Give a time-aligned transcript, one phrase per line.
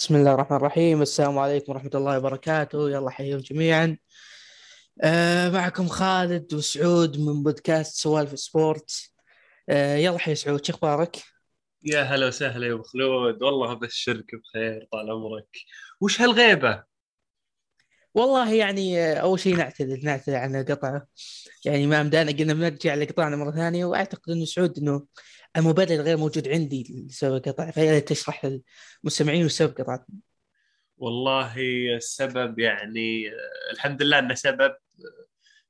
[0.00, 1.02] بسم الله الرحمن الرحيم.
[1.02, 2.90] السلام عليكم ورحمة الله وبركاته.
[2.90, 3.96] يلا حيهم جميعا.
[5.02, 9.10] آه معكم خالد وسعود من بودكاست سوالف سبورت
[9.68, 11.22] آه يلا حي سعود شو أخبارك؟
[11.82, 13.42] يا هلا وسهلا يا أبو خلود.
[13.42, 15.56] والله ابشرك بخير طال عمرك.
[16.00, 16.84] وش هالغيبة؟
[18.14, 21.06] والله يعني آه، أول شيء نعتذر نعتذر عن القطعة
[21.64, 25.06] يعني ما مدانا قلنا بنرجع لقطعنا مرة ثانية وأعتقد إنه سعود إنه
[25.56, 28.46] المبرر غير موجود عندي لسبب القطع فيا تشرح
[29.04, 30.16] للمستمعين وسبب قطعتنا
[30.96, 31.54] والله
[31.96, 35.26] السبب يعني آه، الحمد لله إنه سبب آه،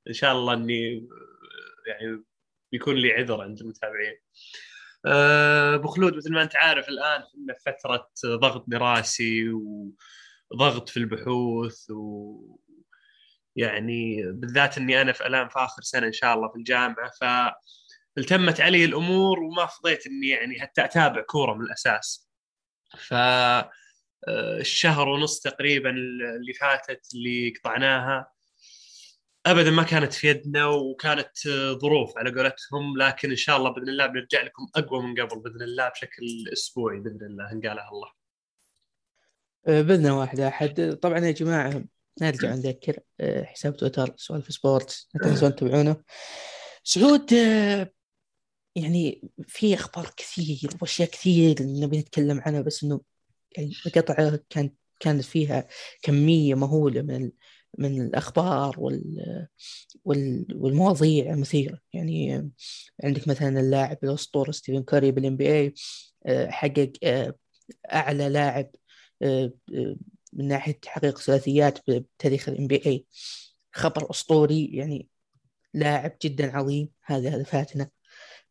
[0.09, 1.09] إن شاء الله إني
[1.87, 2.25] يعني
[2.73, 4.17] بيكون لي عذر عند المتابعين.
[5.75, 9.51] أبو خلود مثل ما أنت عارف الآن إحنا في فترة ضغط دراسي
[10.53, 12.37] وضغط في البحوث و
[13.57, 17.25] يعني بالذات إني أنا في الان في آخر سنة إن شاء الله في الجامعة ف
[18.19, 22.29] التمت علي الأمور وما فضيت إني يعني حتى أتابع كورة من الأساس.
[22.99, 23.15] ف
[24.29, 28.33] الشهر ونص تقريبا اللي فاتت اللي قطعناها
[29.47, 31.49] ابدا ما كانت في يدنا وكانت
[31.83, 35.63] ظروف على قولتهم لكن إن شاء الله بإذن الله بنرجع لكم أقوى من قبل بإذن
[35.63, 38.20] الله بشكل أسبوعي بإذن الله إن قالها الله.
[39.67, 41.85] آه، باذن واحد احد طبعا يا جماعة
[42.23, 45.97] نرجع نذكر آه، حساب تويتر سوالف سبورت لا تنسون تتابعونه.
[46.85, 47.91] سعود آه،
[48.77, 53.01] يعني في أخبار كثير وأشياء كثير نبي نتكلم عنها بس إنه
[53.57, 55.69] يعني القطعه كانت كانت فيها
[56.03, 57.31] كمية مهولة من
[57.79, 59.49] من الأخبار وال
[60.55, 62.51] والمواضيع المثيره يعني
[63.05, 65.75] عندك مثلا اللاعب الأسطورة ستيفن كاري بال NBA
[66.51, 66.93] حقق
[67.93, 68.71] أعلى لاعب
[70.33, 73.07] من ناحية تحقيق ثلاثيات بتاريخ ال NBA
[73.73, 75.09] خبر أسطوري يعني
[75.75, 77.91] لاعب جدا عظيم هذا هذا فاتنا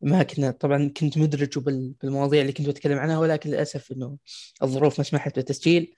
[0.01, 4.17] ما كنا طبعا كنت مدرج بالمواضيع اللي كنت بتكلم عنها ولكن للأسف إنه
[4.63, 5.95] الظروف ما سمحت بالتسجيل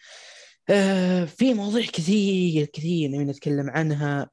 [0.70, 4.30] آه في مواضيع كثير كثير نبي نتكلم عنها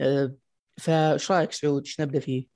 [0.00, 0.34] آه
[0.78, 2.46] فإيش رأيك سعود؟ إيش نبدأ فيه؟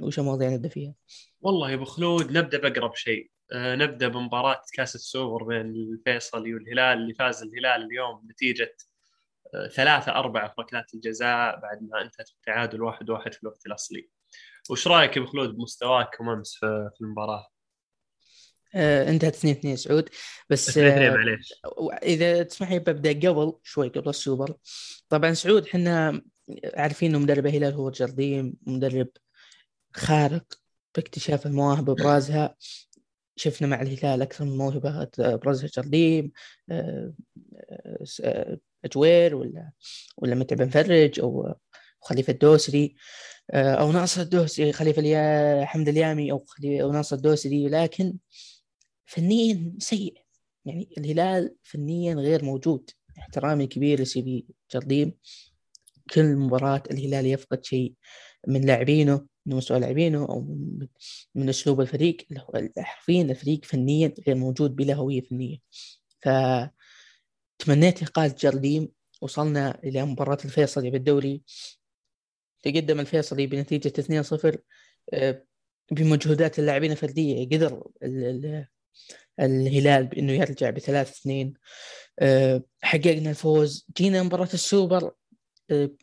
[0.00, 0.94] وش المواضيع نبدأ فيها؟
[1.40, 6.98] والله يا أبو خلود نبدأ بأقرب شيء آه نبدأ بمباراة كاس السوبر بين الفيصلي والهلال
[6.98, 8.76] اللي فاز الهلال اليوم نتيجه
[9.54, 14.08] آه ثلاثة أربعة في ركلات الجزاء بعد ما انتهت بالتعادل واحد واحد في الوقت الأصلي.
[14.70, 17.46] وش رأيك يا خلود بمستواكم امس في المباراة؟
[18.74, 20.08] آه انتهت 2 2 سعود
[20.50, 21.52] بس آه معليش
[22.02, 24.54] اذا تسمح لي ببدأ قبل شوي قبل السوبر
[25.08, 26.22] طبعا سعود إحنا
[26.74, 29.08] عارفين إنه مدرب الهلال هو جرديم مدرب
[29.96, 30.44] خارق
[30.94, 32.56] باكتشاف المواهب وابرازها
[33.42, 36.32] شفنا مع الهلال أكثر من موهبة ابرزها جرديم
[36.70, 37.12] آه،
[38.24, 39.70] آه، أجوير ولا
[40.16, 41.54] ولا متعب مفرج أو
[42.00, 42.96] خليفة الدوسري
[43.50, 47.68] آه، أو ناصر الدوسري خليفة حمد اليامي أو أو ناصر الدوسري.
[47.68, 48.16] لكن
[49.06, 50.24] فنيا سيء.
[50.64, 52.90] يعني الهلال فنيا غير موجود.
[53.18, 55.14] احترامي كبير لسيدي جرديم.
[56.14, 57.94] كل مباراة الهلال يفقد شيء.
[58.46, 60.40] من لاعبينه من مستوى لاعبينه أو
[61.34, 62.16] من, أسلوب الفريق
[62.78, 65.58] حرفيا الفريق فنيا غير موجود بلا هوية فنية.
[66.20, 66.28] ف
[67.58, 68.88] تمنيت اقاله جرديم
[69.20, 71.42] وصلنا إلى مباراة الفيصلي بالدوري.
[72.62, 74.56] تقدم الفيصلي بنتيجة 2-0
[75.12, 75.44] آه،
[75.90, 77.48] بمجهودات اللاعبين الفردية.
[77.48, 77.84] قدر
[79.40, 81.54] الهلال بأنه يرجع بثلاث اثنين.
[82.18, 83.86] آه، حققنا الفوز.
[83.96, 85.12] جينا مباراة السوبر.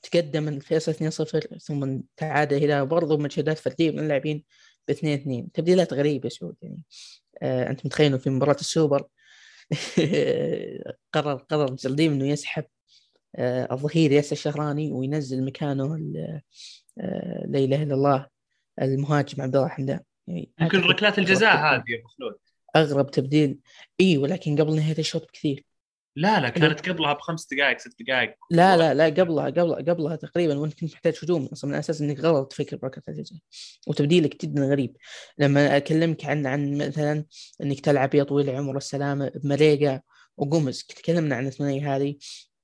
[0.03, 4.44] تقدم الفيصل 2-0 ثم تعادل الهلال برضو مجهودات فردية من اللاعبين
[4.88, 6.84] ب 2-2 تبديلات غريبة سعود يعني.
[7.44, 9.08] أنت متخيل في مباراة السوبر؟
[11.14, 12.64] قرر قرر جلديم إنه يسحب
[13.36, 15.96] آه، الظهير ياسر الشهراني وينزل مكانه
[17.00, 18.28] آه، لا إله إلا الله
[18.81, 20.00] المهاجم عبد الله حمدان.
[20.28, 22.36] يعني يمكن ركلات الجزاء هذه يا خلود
[22.76, 23.59] أغرب تبديل.
[24.00, 25.66] اي ولكن قبل نهاية الشوط بكثير.
[26.16, 28.34] لا لا كانت قبلها بخمس دقائق ست دقائق.
[28.52, 32.20] لا لا لا قبلها قبل قبلها تقريبا وانت كنت محتاج هجوم أصلا من أساس إنك
[32.20, 33.40] غلط تفكر بركلات الجزاء
[33.88, 34.97] وتبديلك جدا غريب.
[35.38, 37.25] لما أكلمك عن عن مثلا
[37.64, 40.02] إنك تلعب يا طويل العمر والسلامة بماريقا
[40.37, 42.16] وقومز تكلمنا عن الثنائية هذه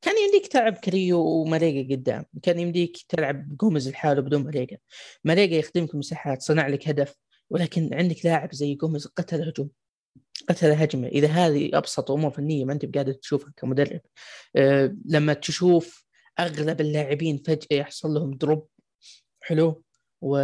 [0.01, 4.77] كان يمديك تلعب كاريلو وماريجا قدام كان يمديك تلعب جومز لحاله بدون ماريجا
[5.24, 7.15] ماريجا يخدمك مساحات صنع لك هدف
[7.50, 9.69] ولكن عندك لاعب زي جومز قتل هجوم.
[10.50, 11.07] قتل هجمة.
[11.07, 14.01] إذا هذه أبسط امور فنية ما أنت بقادر تشوفها كمدرب
[14.56, 16.06] أه لما تشوف
[16.39, 18.67] أغلب اللاعبين فجأة يحصل لهم drop
[19.42, 19.83] حلو
[20.21, 20.38] و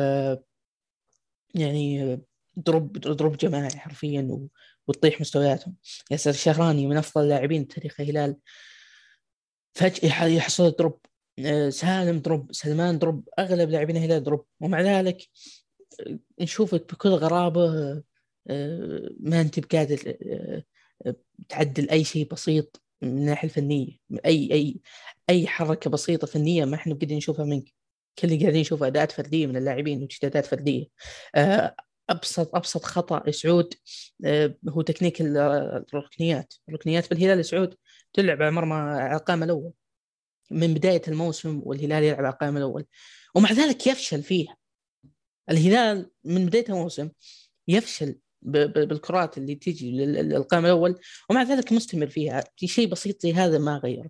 [1.55, 2.21] يعني
[2.55, 4.47] drop drop جماعي حرفيا
[4.87, 5.75] وتطيح مستوياتهم.
[6.11, 8.35] ياسر الشهراني من أفضل اللاعبين تاريخ الهلال.
[9.73, 10.99] فجأة يحصل drop
[11.39, 14.45] آه، سالم drop سلمان drop أغلب لاعبين الهلال drop.
[14.61, 15.27] ومع ذلك
[16.07, 18.03] آه، نشوفك بكل غرابة
[19.19, 20.15] ما أنت بقادر
[21.49, 24.79] تعدل أي شيء بسيط من الناحية الفنية أي أي
[25.29, 27.73] أي حركة بسيطة فنية ما إحنا قاعدين نشوفها منك.
[28.19, 30.85] كل اللي قاعدين نشوفه اداءات فردية من اللاعبين واجتهادات فردية.
[31.35, 31.75] آه،
[32.09, 33.73] أبسط أبسط خطأ سعود
[34.25, 37.75] آه، هو تكنيك الركنيات الركنيات في الهلال سعود
[38.13, 39.73] تلعب على مرمى على الأول.
[40.51, 42.85] من بداية الموسم والهلال يلعب على القائم الأول.
[43.35, 44.57] ومع ذلك يفشل فيها.
[45.49, 47.09] الهلال من بداية الموسم
[47.67, 50.99] يفشل بالكرات اللي تجي للقائم الأول
[51.29, 52.43] ومع ذلك مستمر فيها.
[52.57, 54.09] في شيء بسيط زي هذا ما غيره.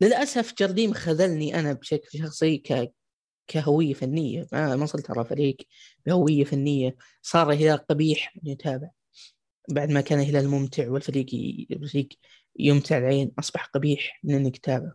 [0.00, 2.92] للأسف جرديم خذلني أنا بشكل شخصي ك
[3.46, 4.46] كهوية فنية.
[4.52, 5.56] ما صرت ارى فريق
[6.06, 6.96] بهوية فنية.
[7.22, 8.90] صار الهلال قبيح من يتابع.
[9.70, 11.26] بعد ما كان الهلال ممتع والفريق
[11.70, 12.08] الفريق
[12.58, 14.92] يمتع العين أصبح قبيح من إنك تتابع.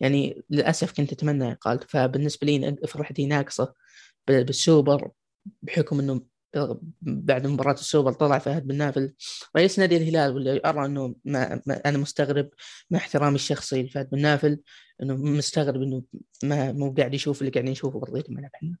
[0.00, 3.74] يعني للأسف كنت أتمنى اقال فبالنسبة لي فرحتي ناقصة
[4.28, 5.10] بالسوبر
[5.62, 6.33] بحكم إنه
[7.02, 9.14] بعد مباراة السوبر طلع فهد بن نافل.
[9.56, 12.50] رئيس نادي الهلال واللي أرى أنه ما, ما أنا مستغرب
[12.90, 14.60] مع احترامي الشخصي لفهد بن نافل
[15.02, 16.02] أنه مستغرب أنه
[16.42, 18.76] ما مو قاعد يشوف اللي قاعدين نشوفه برضه الملعب إحنا.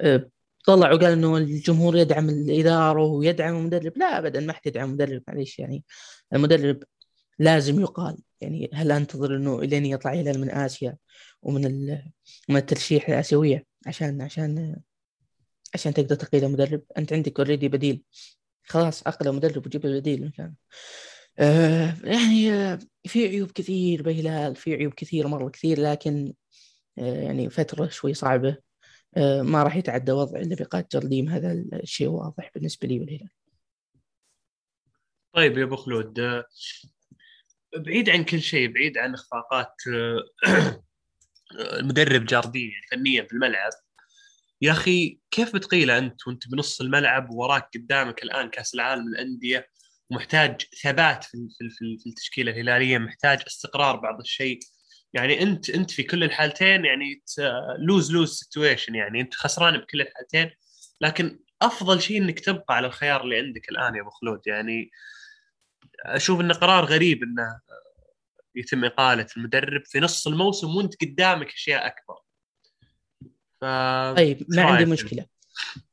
[0.00, 0.30] أه،
[0.66, 3.98] طلع وقال إنه الجمهور يدعم الإدارة ويدعم المدرب.
[3.98, 5.84] لا ابدا ما حد يدعم المدرب معليش يعني.
[6.32, 6.82] المدرب
[7.38, 8.18] لازم يقال.
[8.40, 10.96] يعني هل أنتظر إنه إلين يطلع هلال من آسيا
[11.42, 11.88] ومن
[12.48, 14.76] من الترشيح الآسيوية؟ عشان عشان
[15.74, 18.02] عشان تقدر تقيد مدرب أنت عندك اوريدي بديل.
[18.64, 20.54] خلاص أقل مدرب وجيب البديل مكانه
[21.38, 26.34] آه يعني آه في عيوب كثير بهلال في عيوب كثير مرة كثير لكن
[26.98, 28.56] آه يعني فترة شوي صعبة.
[29.16, 33.30] آه ما راح يتعدى وضع الا بقاد جرديم هذا الشيء واضح بالنسبة لي والهلال.
[35.32, 36.44] طيب يا أبو خلود آه،
[37.76, 40.82] بعيد عن كل شيء بعيد عن إخفاقات آه،
[41.80, 43.72] المدرب جارديم فنيا في الملعب.
[44.60, 49.68] يا أخي كيف بتقيله أنت وأنت بنص الملعب ووراك قدامك الآن كأس العالم للأندية
[50.10, 51.38] ومحتاج ثبات في
[51.78, 54.58] في التشكيلة الهلالية محتاج استقرار بعض الشيء؟
[55.12, 57.22] يعني انت أنت في كل الحالتين يعني
[57.78, 60.50] lose lose situation يعني أنت خسران بكل الحالتين.
[61.00, 64.40] لكن أفضل شيء إنك تبقى على الخيار اللي عندك الآن يا أبو خلود.
[64.46, 64.90] يعني
[66.06, 67.60] أشوف انه قرار غريب إنه
[68.56, 72.19] يتم إقالة المدرب في نص الموسم وأنت قدامك أشياء أكبر.
[73.60, 73.64] ف...
[74.16, 75.26] طيب ما عندي مشكلة.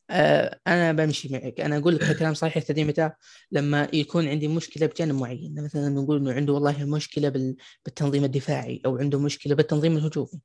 [0.09, 1.59] آه أنا بمشي معك.
[1.59, 3.11] أنا أقول لك الكلام صحيح تدري متى؟
[3.51, 5.63] لما يكون عندي مشكلة بجانب معين.
[5.63, 7.29] مثلا نقول إنه عنده والله مشكلة
[7.85, 10.41] بالتنظيم الدفاعي أو عنده مشكلة بالتنظيم الهجومي.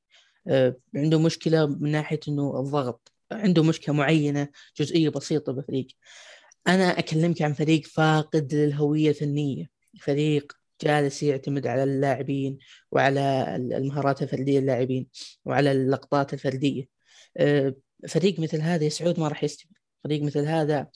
[0.47, 3.11] آه عنده مشكلة من ناحية إنه الضغط.
[3.31, 4.47] عنده مشكلة معينة
[4.77, 5.87] جزئية بسيطة بفريق.
[6.67, 9.65] أنا أكلمك عن فريق فاقد للهوية الفنية.
[9.99, 10.51] فريق
[10.83, 12.57] جالس يعتمد على اللاعبين
[12.91, 15.07] وعلى المهارات الفردية للاعبين
[15.45, 16.92] وعلى اللقطات الفردية.
[18.07, 19.77] فريق مثل هذا يا سعود ما راح يستمر.
[20.03, 20.87] فريق مثل هذا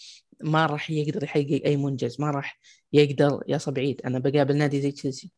[0.42, 2.60] ما راح يقدر يحقق أي منجز ما راح
[2.94, 3.44] يقدر.
[3.48, 5.32] يا صبعيد أنا بقابل نادي زي تشيلسي.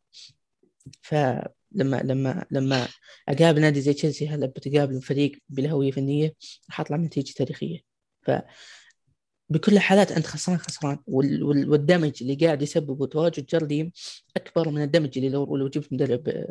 [1.01, 2.87] فلما لما لما
[3.29, 6.35] أقابل نادي زي تشيلسي هلا بتقابل فريق بالهويه فنية
[6.69, 7.79] راح أطلع نتيجة تاريخية.
[8.21, 8.31] ف
[9.49, 10.97] بكل الحالات أنت خسران خسران.
[11.07, 13.91] والدمج اللي قاعد يسببه تواجد جرديم
[14.37, 16.45] أكبر من الدمج اللي لو لو جبت مدرب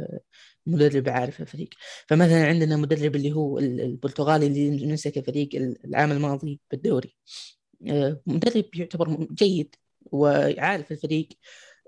[0.67, 1.69] مدرب عارف الفريق.
[2.09, 5.49] فمثلا عندنا مدرب اللي هو البرتغالي اللي مسك الفريق
[5.85, 7.17] العام الماضي بالدوري.
[7.89, 9.75] آه، مدرب يعتبر جيد
[10.13, 11.29] وعارف الفريق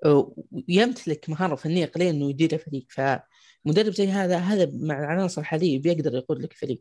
[0.06, 2.86] ويمتلك مهارة فنية قليله إنه يدير الفريق.
[2.90, 6.81] فمدرب زي هذا هذا مع العناصر الحالية بيقدر يقود لك الفريق.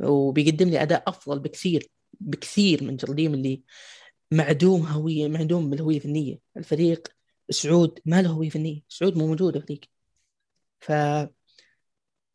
[0.00, 1.95] وبيقدم لي أداء أفضل بكثير.
[2.20, 3.62] بكثير من جرديم اللي
[4.30, 6.38] معدوم هوية معدوم بالهوية الفنية.
[6.56, 7.08] الفريق
[7.50, 9.80] سعود ما له هوية فنية سعود مو موجود الفريق.
[10.80, 10.92] ف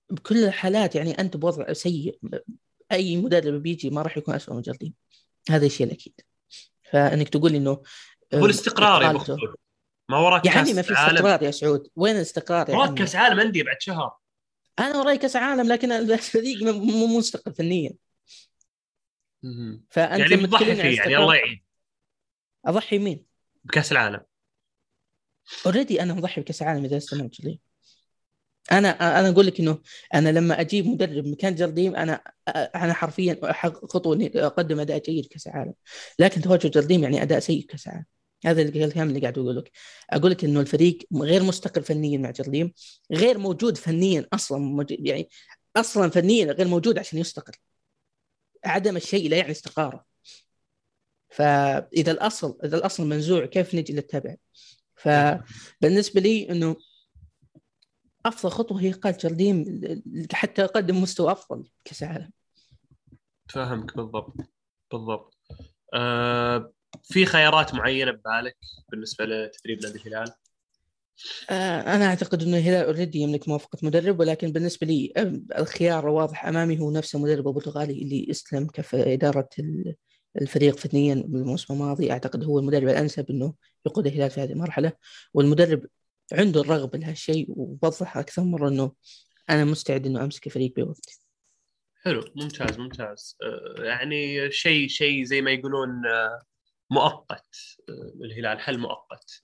[0.09, 2.19] بكل الحالات يعني أنت بوضع سيء
[2.91, 4.93] أي مدرب بيجي ما راح يكون اسوء من جرديم
[5.49, 6.21] هذا الشيء الأكيد.
[6.91, 7.81] فإنك تقول إنه
[8.33, 9.37] هو الاستقرار يا
[10.09, 11.87] ما وراك يا عمي ما في استقرار يا سعود.
[11.95, 14.11] وين الاستقرار يا وراك كأس عالم أندية بعد شهر.
[14.79, 17.91] أنا وراي كأس عالم لكن الفريق مو مستقر فنيا.
[19.89, 21.63] فأنت يعني بتضحي فيه يعني الله يعين.
[22.65, 23.25] أضحي مين؟
[23.63, 24.21] بكأس العالم.
[25.65, 27.59] already أنا مضحي بكأس العالم إذا استمرت لي
[28.71, 29.81] أنا أنا أقول لك إنه
[30.13, 35.47] أنا لما أجيب مدرب مكان جرديم أنا أنا حرفيا خطوة إني أقدم أداء جيد كاس
[35.47, 35.73] العالم.
[36.19, 38.05] لكن تواجد جرديم يعني أداء سيء كاس العالم.
[38.45, 39.71] هذا الكلام اللي قاعد أقول لك.
[40.09, 42.73] أقول لك إنه الفريق غير مستقر فنيا مع جرديم
[43.11, 45.29] غير موجود فنيا أصلا يعني
[45.75, 47.55] أصلا فنيا غير موجود عشان يستقر.
[48.65, 50.05] عدم الشيء لا يعني استقاره
[51.29, 54.35] فإذا الأصل إذا الأصل منزوع كيف نجي للتبع
[54.95, 56.75] فبالنسبة لي إنه
[58.25, 59.81] أفضل خطوة هي قاد جرديم
[60.33, 62.31] حتى يقدم مستوى أفضل كاس العالم
[63.49, 64.33] فاهمك بالضبط
[64.91, 65.37] بالضبط.
[65.93, 68.57] أه في خيارات معينة ببالك
[68.89, 70.33] بالنسبة لتدريب نادي الهلال؟
[71.49, 75.13] آه، أنا أعتقد إنه الهلال اوريدي يملك موافقة مدرب ولكن بالنسبة لي
[75.57, 79.49] الخيار الواضح أمامي هو نفس المدرب البرتغالي اللي استلم إدارة
[80.41, 82.11] الفريق فنيا بالموسم الماضي.
[82.11, 83.53] أعتقد هو المدرب الأنسب إنه
[83.85, 84.91] يقود الهلال في هذه المرحلة.
[85.33, 85.85] والمدرب
[86.33, 88.91] عنده الرغبة لهالشيء ووضح أكثر مرة إنه
[89.49, 91.19] أنا مستعد إنه أمسك الفريق بوقت.
[92.03, 93.37] حلو ممتاز ممتاز.
[93.43, 96.41] آه، يعني شيء شيء زي ما يقولون آه،
[96.89, 97.55] مؤقت
[98.23, 99.43] الهلال حل مؤقت.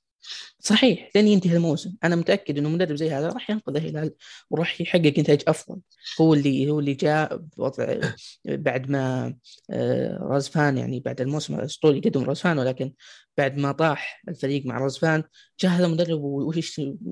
[0.60, 1.93] صحيح لين ينتهي الموسم.
[2.03, 4.13] أنا متأكد إنه مدرب زي هذا راح ينقذ الهلال
[4.50, 5.79] وراح يحقق نتائج أفضل.
[6.22, 8.00] هو اللي هو اللي جاء بوضع
[8.46, 9.36] بعد ما
[9.69, 12.93] آه، رازفان يعني بعد الموسم الاسطوري قدم رازفان ولكن
[13.38, 15.24] بعد ما طاح الفريق مع رازفان
[15.60, 16.19] جاء هذا المدرب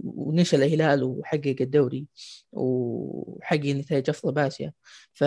[0.03, 2.05] ونشأ الهلال وحقق الدوري
[2.51, 4.73] وحقق نتائج أفضل بأسيا.
[5.13, 5.23] ف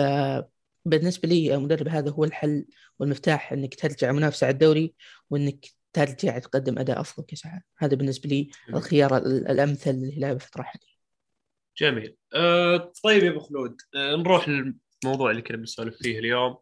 [0.85, 2.65] بالنسبة لي المدرب هذا هو الحل
[2.99, 4.93] والمفتاح إنك ترجع منافسة على الدوري
[5.29, 10.89] وإنك ترجع تقدم أداء أفضل العالم هذا بالنسبة لي الخيار الأمثل للهلال الفترة الحاليه
[11.77, 12.17] جميل.
[12.35, 16.57] أه طيب يا أبو خلود أه نروح للموضوع اللي كنا بنسولف فيه اليوم.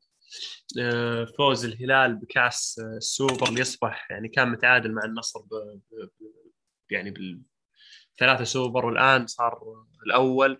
[0.82, 5.50] أه فوز الهلال بكأس السوبر اللي يصبح يعني كان متعادل مع النصر ب...
[5.92, 6.10] ب...
[6.90, 10.60] يعني بالثلاثه سوبر والآن صار الأول.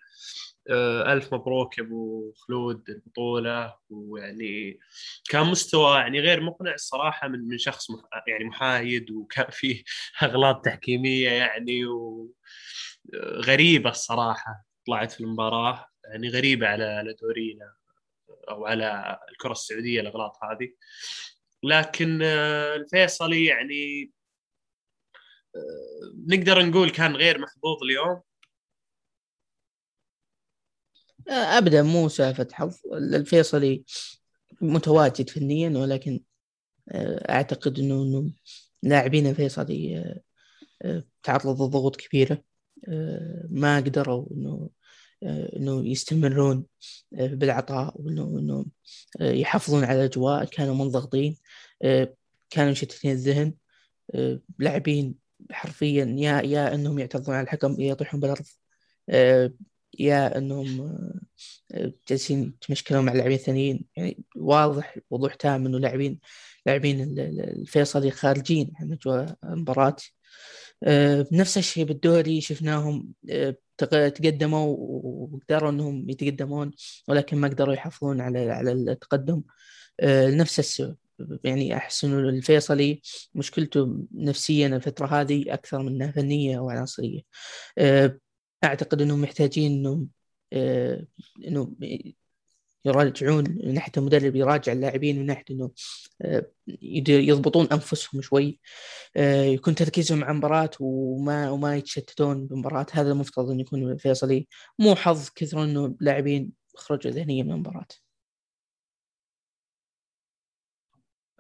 [0.70, 4.80] آه، ألف مبروك يا أبو خلود البطولة ويعني
[5.30, 7.88] كان مستوى يعني غير مقنع الصراحة من من شخص
[8.28, 9.84] يعني محايد وكان فيه
[10.24, 15.88] أغلاط تحكيمية يعني وغريبة الصراحة طلعت في المباراة.
[16.12, 17.74] يعني غريبة على على دورينا
[18.50, 20.70] أو على الكرة السعودية الأغلاط هذه.
[21.64, 24.12] لكن آه، الفيصلي يعني
[25.56, 25.60] آه،
[26.28, 28.22] نقدر نقول كان غير محظوظ اليوم.
[31.30, 33.84] ابدا مو سالفة حظ الفيصلي
[34.62, 36.20] متواجد فنيا ولكن
[36.92, 38.32] آه، أعتقد إنه إنه
[38.84, 40.22] لاعبين الفيصلي آه،
[40.82, 42.44] آه، تعرضوا لضغوط كبيرة
[43.50, 44.70] ما قدروا إنه
[45.24, 46.66] إنه يستمرون
[47.12, 48.66] بالعطاء وإنه إنه
[49.22, 51.38] يحافظون على الأجواء كانوا منضغطين
[52.50, 53.54] كانوا مشتتين الذهن
[54.60, 55.16] لاعبين
[55.52, 58.46] حرفيا يا يا إنهم يعترضون على الحكم يطيحون بالأرض
[60.00, 60.82] يا انهم
[61.72, 66.20] آه، جالسين يتمشكلون مع اللاعبين الثانيين يعني واضح وضوح تام انه لاعبين
[66.66, 69.96] لاعبين الفيصلي خارجين عن أجواء المباراة.
[70.84, 76.72] آه، نفس الشيء بالدوري شفناهم آه، تقدموا وقدروا انهم يتقدمون
[77.08, 79.44] ولكن ما قدروا يحافظون على على التقدم.
[80.04, 80.98] نفس السبب.
[81.44, 83.02] يعني أحس إنه الفيصلي
[83.36, 87.22] مشكلته نفسيا الفترة هذه أكثر منها فنية أو عناصرية.
[88.64, 90.10] أعتقد إنهم محتاجين إنهم
[90.54, 91.06] آه
[91.48, 91.76] انه
[92.86, 95.72] يراجعون من ناحية المدرب يراجع اللاعبين من ناحية إنه
[96.22, 96.52] آه
[97.08, 98.60] يضبطون أنفسهم شوي.
[99.18, 102.86] آه يكون تركيزهم على المباراة وما وما يتشتتون بالمباراة.
[102.92, 104.48] هذا المفترض انه يكون فيصلي.
[104.80, 107.88] مو حظ كثر إنه اللاعبين خرجوا ذهنيا من المباراة.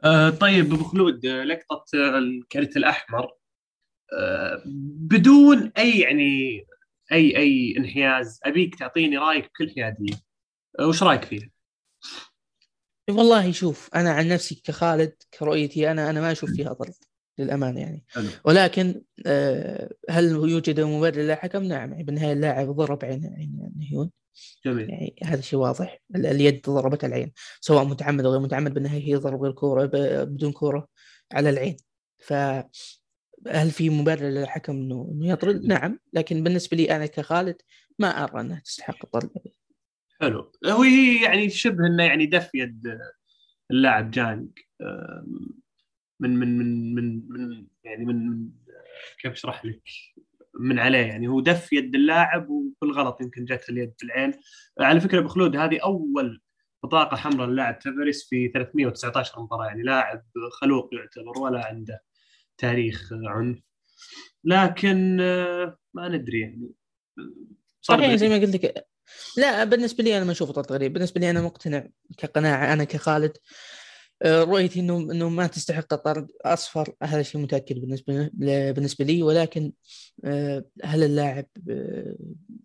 [0.03, 3.31] آه طيب أبو خلود لقطة الكرت الأحمر.
[4.13, 4.63] آه
[4.95, 6.65] بدون أي يعني
[7.11, 8.39] أي أي انحياز.
[8.43, 10.13] أبيك تعطيني رأيك بكل حيادية.
[10.81, 11.49] وش رأيك فيها؟
[13.09, 16.93] والله شوف أنا عن نفسي كخالد كرؤيتي أنا أنا ما أشوف فيها ضرب
[17.39, 18.05] للأمانة يعني.
[18.07, 18.27] حلو.
[18.45, 24.11] ولكن آه، هل يوجد مبرر للحكم؟ نعم يعني بالنهايه اللاعب ضرب عين عين نهيون
[24.65, 24.89] جميل.
[24.89, 25.99] يعني هذا شيء واضح.
[26.15, 29.85] اليد ضربت العين سواء متعمد أو غير متعمد بالنهاية هي ضرب الكوره
[30.23, 30.87] بدون كورة
[31.31, 31.77] على العين.
[32.19, 32.33] ف
[33.51, 37.61] هل في مبرر للحكم انه إنه يطرد؟ نعم لكن بالنسبة لي أنا كخالد
[37.99, 39.29] ما أرى إنها تستحق الطرد
[40.21, 40.51] حلو.
[40.65, 42.99] هو هي يعني شبه إنه يعني دف يد
[43.71, 44.49] اللاعب جانج
[46.19, 48.49] من من من من من يعني من, من
[49.21, 49.81] كيف أشرح لك؟
[50.59, 51.27] من عليه يعني.
[51.27, 54.33] هو دف يد اللاعب وبالغلط يمكن جت اليد في العين.
[54.79, 56.41] على فكرة ابو خلود هذه أول
[56.83, 59.65] بطاقة حمراء للاعب تافريس في 319 مباراة.
[59.65, 60.23] يعني لاعب
[60.61, 62.01] خلوق يعتبر ولا عنده.
[62.57, 63.59] تاريخ عنف.
[64.43, 66.69] لكن آه، ما ندري يعني.
[67.81, 68.87] صحيح زي ما قلت لك
[69.37, 71.87] لا بالنسبة لي أنا ما اشوفه طرد غريب بالنسبة لي أنا مقتنع
[72.17, 73.37] كقناعه أنا كخالد
[74.21, 76.93] آه، رؤيتي إنه إنه ما تستحق الطرد أصفر.
[77.03, 78.29] هذا شيء متأكد بالنسبة
[78.71, 79.23] بالنسبة لي.
[79.23, 79.71] ولكن
[80.25, 81.45] آه، هل اللاعب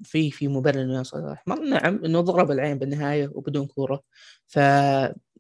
[0.02, 4.02] في في مبرر انه يصل احمر؟ نعم إنه ضرب العين بالنهاية وبدون كورة.
[4.46, 4.58] ف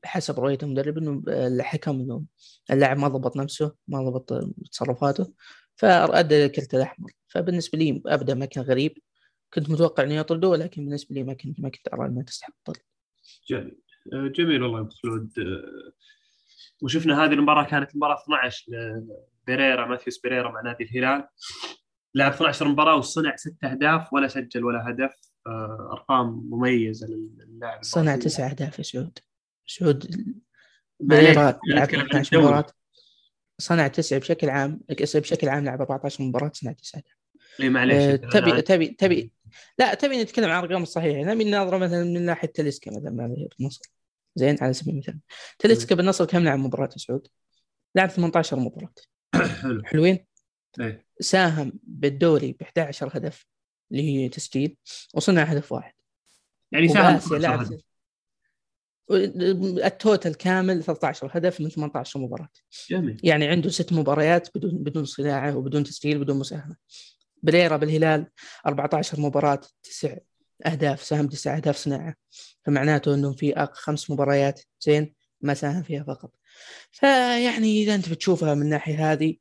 [0.04, 2.24] حسب رؤية المدرب إنه الحكم إنه
[2.70, 4.32] اللاعب ما ضبط نفسه ما ضبط
[4.70, 5.32] تصرفاته
[5.74, 7.10] فأدى الكرت الأحمر.
[7.28, 8.98] فبالنسبة لي ابدا ما كان غريب.
[9.54, 12.82] كنت متوقع إنه يطرده ولكن بالنسبة لي ما كنت ما كنت أرى إنه تستحق الطرد.
[13.48, 13.78] جميل.
[14.12, 15.32] جميل والله خلود
[16.82, 21.28] وشفنا هذه المباراة كانت المباراه 12 لبيريرا ماثيوس بيريرا مع نادي الهلال.
[22.14, 25.32] لعب 12 مباراه وصنع ست أهداف ولا سجل ولا هدف.
[25.46, 29.18] آه، أرقام مميزة للاعب صنع تسع أهداف يا سعود.
[29.66, 30.30] سعود
[31.00, 32.66] بيريرا لعب 12 مباراه
[33.58, 37.22] صنع تسع بشكل عام بشكل عام لعب 14 مباراة صنع تسع اهداف
[37.60, 37.96] إي معليش.
[37.96, 39.32] آه، تبي تبي تبي
[39.78, 43.82] لا تبي نتكلم عن الارقام الصحيحه نبي نناظره مثلا من ناحية تلسكا مثلا بالنصر.
[44.34, 45.18] زين على سبيل المثال.
[45.58, 47.28] تلسكا بالنصر كم لعب مباراة سعود؟
[47.94, 48.92] لعب 18 مباراة.
[49.34, 49.82] حلو.
[49.84, 50.26] حلوين؟
[50.80, 53.46] إيه ساهم بالدوري ب 11 هدف
[53.90, 54.76] اللي هي تسجيل
[55.14, 55.92] وصنع هدف واحد.
[56.72, 57.66] يعني ساهم لعب.
[59.14, 62.48] التوتال كامل 13 هدف من 18 مباراة.
[62.90, 63.20] جميل.
[63.22, 66.76] يعني عنده ست مباريات بدون بدون صناعة وبدون تسجيل بدون مساهمة.
[67.42, 68.26] بريرا بالهلال
[68.66, 70.16] 14 مباراة تسع
[70.66, 72.14] أهداف ساهم تسع أهداف صناعة.
[72.64, 76.30] فمعناته أنه في خمس مباريات زين ما ساهم فيها فقط.
[76.90, 79.36] فيعني إذا أنت بتشوفها من الناحية هذه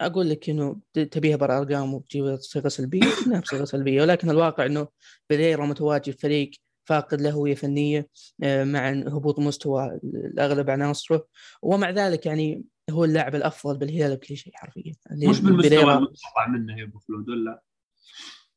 [0.00, 3.06] أقول لك أنه تبيها بالأرقام وتجيبها بصيغة سلبية.
[3.26, 4.02] إنها بصيغة سلبية.
[4.02, 4.88] ولكن الواقع أنه
[5.30, 6.50] بريرا متواجد فريق
[6.84, 8.08] فاقد له هوية فنية
[8.42, 11.26] أه، مع هبوط مستوى الأغلب عناصره
[11.62, 14.92] ومع ذلك يعني هو اللاعب الأفضل بالهلال بكل شيء حرفيا.
[15.12, 17.62] اللي مش بالمستوى المتوقع منه يا أبو خلود ولا؟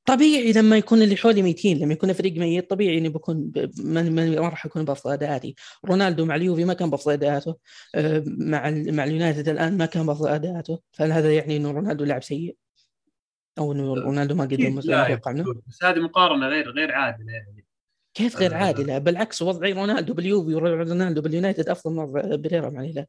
[0.06, 4.66] طبيعي لما يكون اللي حولي ميتين لما يكون فريق ميت طبيعي إني بكون ما راح
[4.66, 5.56] أكون بأفضل أداءاتي.
[5.86, 7.56] رونالدو مع اليوفي ما كان بأفضل أداءاته.
[7.96, 10.80] آه، مع ال- مع اليونايتد الآن ما كان بأفضل أداءاته.
[10.92, 12.56] فهل هذا يعني إنه رونالدو لاعب سيء.
[13.58, 15.20] أو إنه رونالدو ما قدم مستوى منه.
[15.44, 15.62] خلود.
[15.68, 17.63] بس هذه مقارنة غير غير عادلة يعني.
[18.14, 18.58] كيف غير آه.
[18.58, 23.06] عادله بالعكس وضعي رونالدو باليوفي ورونالدو باليونايتد أفضل من بريرا مع الهلال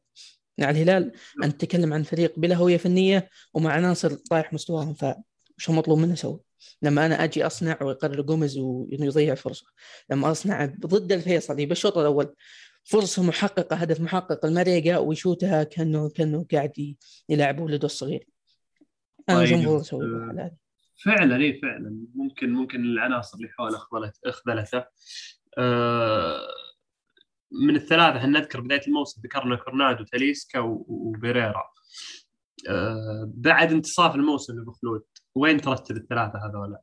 [0.57, 1.11] مع الهلال
[1.43, 6.39] انت تتكلم عن فريق بلا هوية فنية ومع عناصر طايح مستواهم فشو مطلوب منه يسوي؟
[6.81, 9.65] لما أنا أجي أصنع ويقرر جوميز وإنه يضيع فرصة
[10.09, 12.35] لما أصنع ضد الفيصلي بالشوط الأول
[12.83, 16.95] فرصة محققة هدف محقق المريقة ويشوتها كانه كأنه قاعد
[17.29, 18.27] يلعب ولده الصغير
[19.29, 20.51] أنا طيب، المفروض أسوي آه،؟
[21.03, 22.05] فعلا اي فعلا.
[22.15, 24.85] ممكن ممكن العناصر اللي حوله اخذلت اخذلته
[25.57, 26.47] آه،
[27.51, 31.63] من الثلاثة إحنا نذكر بداية الموسم ذكرنا كورنادو تاليسكا وبيريرا.
[32.69, 35.03] آه، بعد انتصاف الموسم لابو خلود
[35.35, 36.81] وين ترتب الثلاثة هذولا؟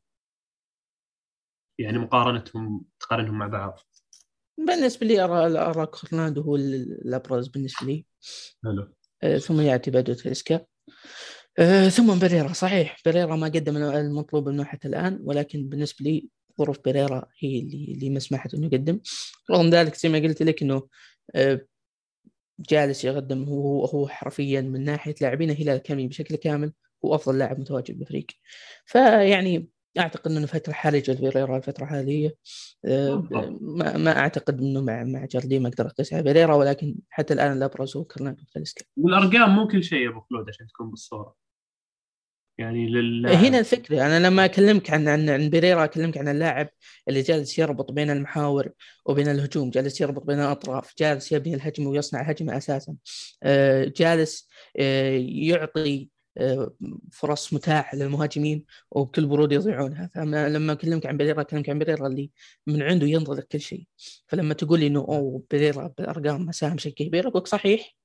[1.78, 3.78] يعني مقارنتهم تقارنهم مع بعض.
[4.58, 8.06] بالنسبة لي ارى ارى كورنادو هو ال- الأبرز بالنسبة لي.
[8.64, 8.94] حلو.
[9.22, 10.66] آه، ثم يأتي بعده تاليسكا
[11.58, 12.96] آه، ثم بريرا صحيح.
[13.06, 18.10] بريرا ما قدم المطلوب منه حتى الآن ولكن بالنسبة لي ظروف بريرا هي اللي اللي
[18.10, 19.00] ما سمحت إنه يقدم.
[19.50, 20.82] رغم ذلك زي ما قلت لك إنه
[21.34, 21.66] آه،
[22.60, 26.72] جالس يقدم هو هو حرفيا من ناحية لاعبين الهلال كامل بشكل كامل
[27.04, 28.26] هو أفضل لاعب متواجد بالفريق
[28.86, 32.30] فيعني أعتقد إنه فتره حرجه لبيريرا الفترة هذه
[32.84, 33.28] آه،.
[33.60, 37.96] ما, ما أعتقد إنه مع مع جارديم أقدر اقيس على بيريرا ولكن حتى الآن الابرز
[37.96, 38.02] هو
[38.54, 41.42] تاليسكا والأرقام مو كل شيء يا أبو خلود عشان تكون بالصورة.
[42.58, 46.68] يعني لل هنا الفكرة أنا لما أكلمك عن عن عن بيريرا أكلمك عن اللاعب
[47.08, 48.68] اللي جالس يربط بين المحاور
[49.06, 52.96] وبين الهجوم جالس يربط بين الأطراف جالس يبني الهجمة ويصنع هجمه أساسا.
[53.42, 56.08] آه، جالس آه، يعطي
[57.12, 60.06] فرص متاحة للمهاجمين وبكل برود يضيعونها.
[60.14, 62.30] فلما أكلمك عن بيريرا أكلمك عن بيريرا اللي
[62.66, 63.86] من عنده ينضغط كل شيء.
[64.26, 67.96] فلما تقول لي إنه أوه بيريرا بالارقام ما ساهم شيء كبير أقول صحيح.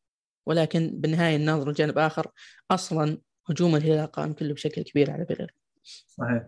[0.45, 2.31] ولكن بالنهاية ننظر لجانب آخر
[2.71, 3.17] أصلا
[3.49, 5.53] هجوم الهلال قائم كله بشكل كبير على بيريرا.
[6.07, 6.47] صحيح.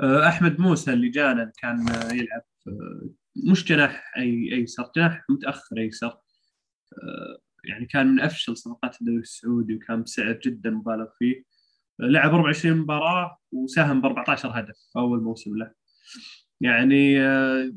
[0.00, 3.10] آه، أحمد موسى اللي جانا كان آه، يلعب آه،
[3.50, 6.08] مش جناح أي أيسر جناح متأخر أيسر.
[6.92, 11.44] آه، يعني كان من أفشل صفقات الدوري السعودي وكان بسعر جدا مبالغ فيه.
[12.00, 15.72] لعب 24 مباراة وساهم ب 14 هدف في أول موسم له.
[16.60, 17.72] يعني آه،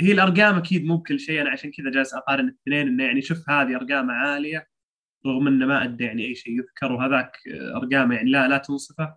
[0.00, 1.40] هي الأرقام أكيد مو بكل شيء.
[1.40, 4.66] أنا عشان كذا جالس أقارن الاثنين إنه يعني شوف هذه ارقامه عالية
[5.26, 9.14] رغم إنه ما ادى يعني أي شيء يذكر وهذاك آه، ارقامه يعني لا لا تنصفه.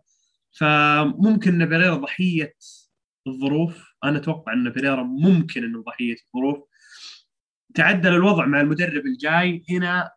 [0.51, 2.53] فممكن إن بيريرا ضحية
[3.27, 3.93] الظروف.
[4.03, 6.70] أنا أتوقع إن بيريرا ممكن إنه ضحية الظروف.
[7.75, 9.63] تعدل الوضع مع المدرب الجاي.
[9.69, 10.09] هنا آه،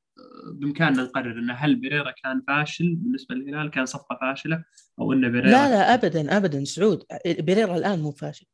[0.54, 2.94] بإمكاننا نقرر إن هل بيريرا كان فاشل.
[2.94, 4.64] بالنسبة للهلال كان صفقة فاشلة
[5.00, 7.02] أو إن بيريرا لا لا ابدا ابدا سعود.
[7.26, 8.46] بيريرا الآن مو فاشل.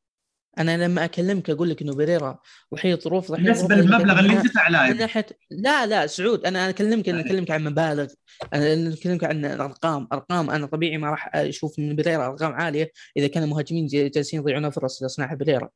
[0.59, 2.39] أنا لما أكلمك أقول لك إنه بيريرا
[2.75, 7.21] ضحيه ظروف بالنسبة للمبلغ اللي دفع من لاعب ناحيه لا لا سعود أنا أكلمك أنا
[7.21, 8.07] أكلمك عن مبالغ.
[8.55, 10.09] أنا أكلمك عن أرقام.
[10.13, 14.41] أرقام أنا طبيعي ما راح أشوف من بيريرا أرقام عالية إذا كان المهاجمين جا- جالسين
[14.41, 15.69] يضيعون فرص لصناعة بيريرا.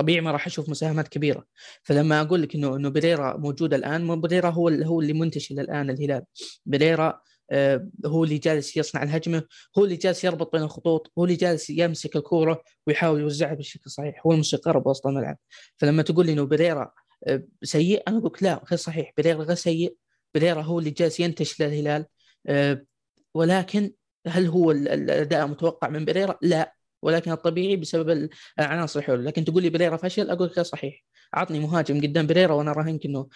[0.00, 1.44] طبيعي ما راح أشوف مساهمات كبيرة.
[1.82, 5.90] فلما أقول لك إنه إنه بيريرا موجود الآن مو بيريرا هو هو اللي منتشل الان
[5.90, 6.22] الهلال.
[6.66, 9.42] بيريرا آه، هو اللي جالس يصنع الهجمة
[9.78, 14.22] هو اللي جالس يربط بين الخطوط هو اللي جالس يمسك الكورة ويحاول يوزعها بشكل صحيح.
[14.26, 15.36] هو الموسيقار بوسط الملعب.
[15.76, 16.92] فلما تقول لي إنه بيريرا
[17.26, 19.12] آه، سيء أنا أقول لا غير صحيح.
[19.16, 19.96] بيريرا غير سيء.
[20.34, 22.06] بريرا هو اللي جالس ينتش للهلال.
[22.46, 22.82] آه،
[23.34, 23.92] ولكن
[24.26, 26.79] هل هو الأداء متوقع من بريرا؟ لا.
[27.02, 31.04] ولكن الطبيعي بسبب العناصر الحول لكن تقول لي بريرا فشل أقول لك صحيح.
[31.34, 33.28] عطني مهاجم قدام بريرا وأنا راهنك انه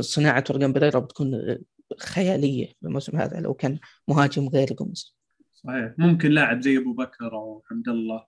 [0.00, 1.58] صناعة ورقم بريرا بتكون
[2.00, 3.78] خيالية الموسم هذا لو كان
[4.08, 5.16] مهاجم غير جوميز
[5.54, 5.94] صحيح.
[5.98, 8.24] ممكن لاعب زي أبو بكر أو حمد الله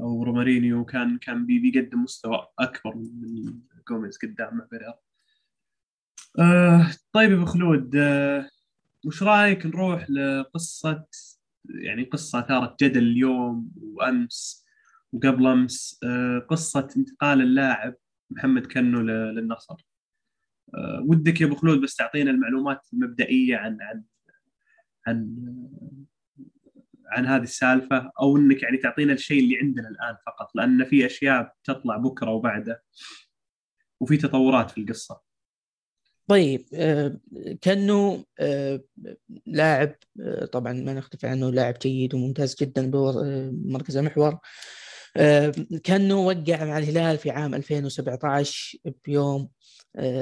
[0.00, 3.54] أو رومارينيو كان كان بيقدم مستوى أكبر من
[3.88, 4.94] جوميز قدام بريرا.
[6.38, 8.48] آه طيب أبو خلود آه
[9.06, 11.06] وش رأيك نروح لقصة
[11.68, 14.66] يعني قصة أثارت جدل اليوم وأمس
[15.12, 17.94] وقبل أمس آه قصة انتقال اللاعب
[18.30, 19.74] محمد كنو للنصر
[20.74, 24.04] آه ودك يا أبو خلود بس تعطينا المعلومات المبدئية عن عن
[25.06, 25.36] عن
[27.10, 31.54] عن هذه السالفة أو إنك يعني تعطينا الشيء اللي عندنا الآن فقط لأن في أشياء
[31.64, 32.82] تطلع بكرة وبعده
[34.00, 35.29] وفي تطورات في القصة.
[36.30, 37.16] طيب آه،
[37.62, 38.80] كأنه آه،
[39.46, 44.38] لاعب آه، طبعا ما نختلف عنه لاعب جيد وممتاز جدا بمركز المحور.
[45.84, 49.48] كأنه وقع مع الهلال في عام 2017 بيوم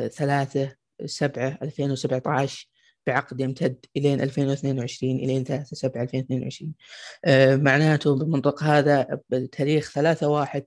[0.08, 2.68] 3 7 2017
[3.06, 6.74] بعقد يمتد إلين 2022 إلين 3 7 2022
[7.64, 10.64] معناته بالمنطق هذا بتاريخ 3 1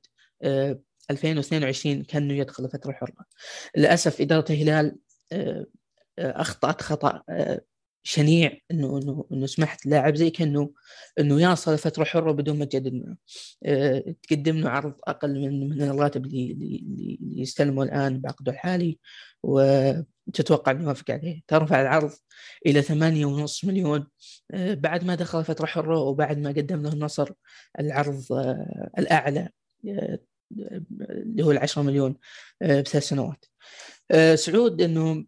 [1.11, 3.25] 2022 كأنه يدخل فترة حرة.
[3.77, 4.97] للأسف إدارة الهلال
[6.19, 7.61] أخطأت خطأ آه،
[8.03, 10.71] شنيع إنه إنه إنه سمحت لاعب زي كأنه
[11.19, 13.17] إنه يصل فتره حره بدون ما تجدد معه
[14.23, 18.99] تقدم له عرض أقل من من الراتب اللي اللي يستلمه الآن بعقده الحالي
[19.43, 21.41] وتتوقع إنه يوافق عليه.
[21.47, 22.11] ترفع العرض
[22.65, 24.07] إلى ثمانية ونص مليون
[24.53, 27.29] بعد ما دخل فترة حرة وبعد ما قدم له النصر
[27.79, 28.23] العرض
[28.97, 29.49] الأعلى
[30.51, 32.17] اللي هو العشرة مليون
[32.61, 33.45] بثلاث سنوات.
[34.11, 35.25] آه، سعود إنه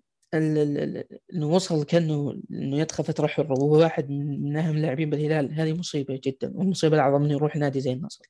[1.34, 5.54] إنه وصل كأنه إنه يدخل فترة حرة وهو واحد من أهم اللاعبين بالهلال.
[5.54, 8.26] هذه مصيبة جدا والمصيبة الأعظم إنه يروح نادي زي النصر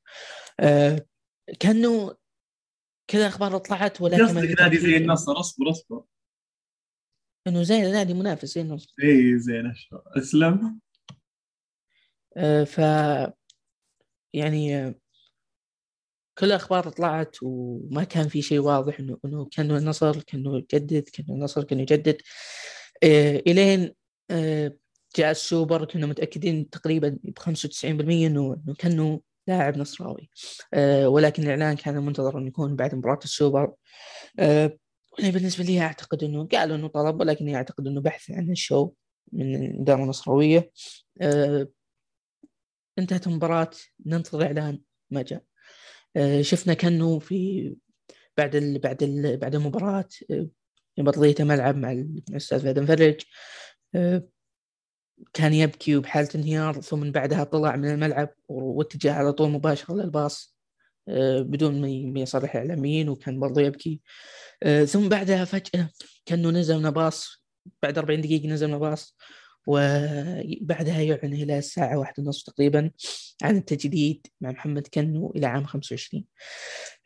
[0.60, 1.06] آه،
[1.60, 2.16] كأنه
[3.08, 6.04] كذا أخبار طلعت ولكن قصدك نادي زي النصر اصبر اصبر.
[7.48, 9.74] إنه زي نادي منافس زي النصر إي زين
[10.18, 10.80] أسلم.
[12.38, 12.78] آه ف
[14.34, 14.96] يعني
[16.38, 21.26] كل الاخبار طلعت وما كان في شيء واضح انه إنه كان النصر كأنه يجدد كان
[21.30, 22.18] النصر كان يجدد.
[23.04, 23.94] آه إلين
[24.32, 24.74] آه
[25.18, 30.30] جاء السوبر كنا متأكدين تقريبا ب 95% انه إنه كأنه لاعب نصراوي.
[30.74, 33.74] آه ولكن الإعلان كان منتظر إنه يكون بعد مباراة السوبر.
[34.40, 34.78] آه
[35.20, 38.92] بالنسبة لي أعتقد إنه قالوا إنه طلب ولكني أعتقد إنه بحث عن ال show
[39.34, 40.72] من الاداره النصراويه
[41.22, 41.68] آه
[43.00, 43.70] انتهت المباراة
[44.06, 45.44] ننتظر إعلان ما جاء.
[46.42, 47.76] شفنا كانه في
[48.38, 50.48] بعد ال بعد ال بعد المباراة آه،
[50.98, 53.22] بارضية ملعب مع الأستاذ فهد مفرج
[53.96, 54.28] آه،
[55.34, 60.58] كان يبكي وبحالة انهيار ثم من بعدها طلع من الملعب واتجه على طول مباشرة للباص
[61.40, 61.82] بدون
[62.14, 64.02] ما يصرح الإعلاميين وكان برضه يبكي.
[64.86, 65.90] ثم بعدها فجأة
[66.26, 67.44] كأنه نزل باص
[67.84, 69.18] بعد 40 دقيقة نزل باص
[69.68, 72.92] وبعدها يعلن إلى الساعة واحدة ونصف تقريبا
[73.44, 76.26] عن التجديد مع محمد كنو إلى عام 25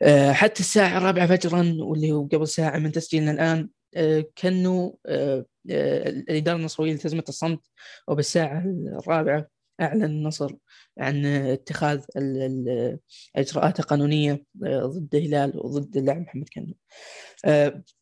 [0.02, 5.46] آه، حتى الساعة الرابعة فجرا واللي هو قبل ساعة من تسجيلنا الآن آه، كنو آه،
[5.70, 7.60] الإدارة النصراوية التزمت الصمت
[8.08, 8.64] وبالساعة
[9.00, 10.54] الرابعة أعلن النصر
[10.98, 16.74] عن اتخاذ الإجراءات القانونية ضد الهلال وضد اللاعب محمد كنو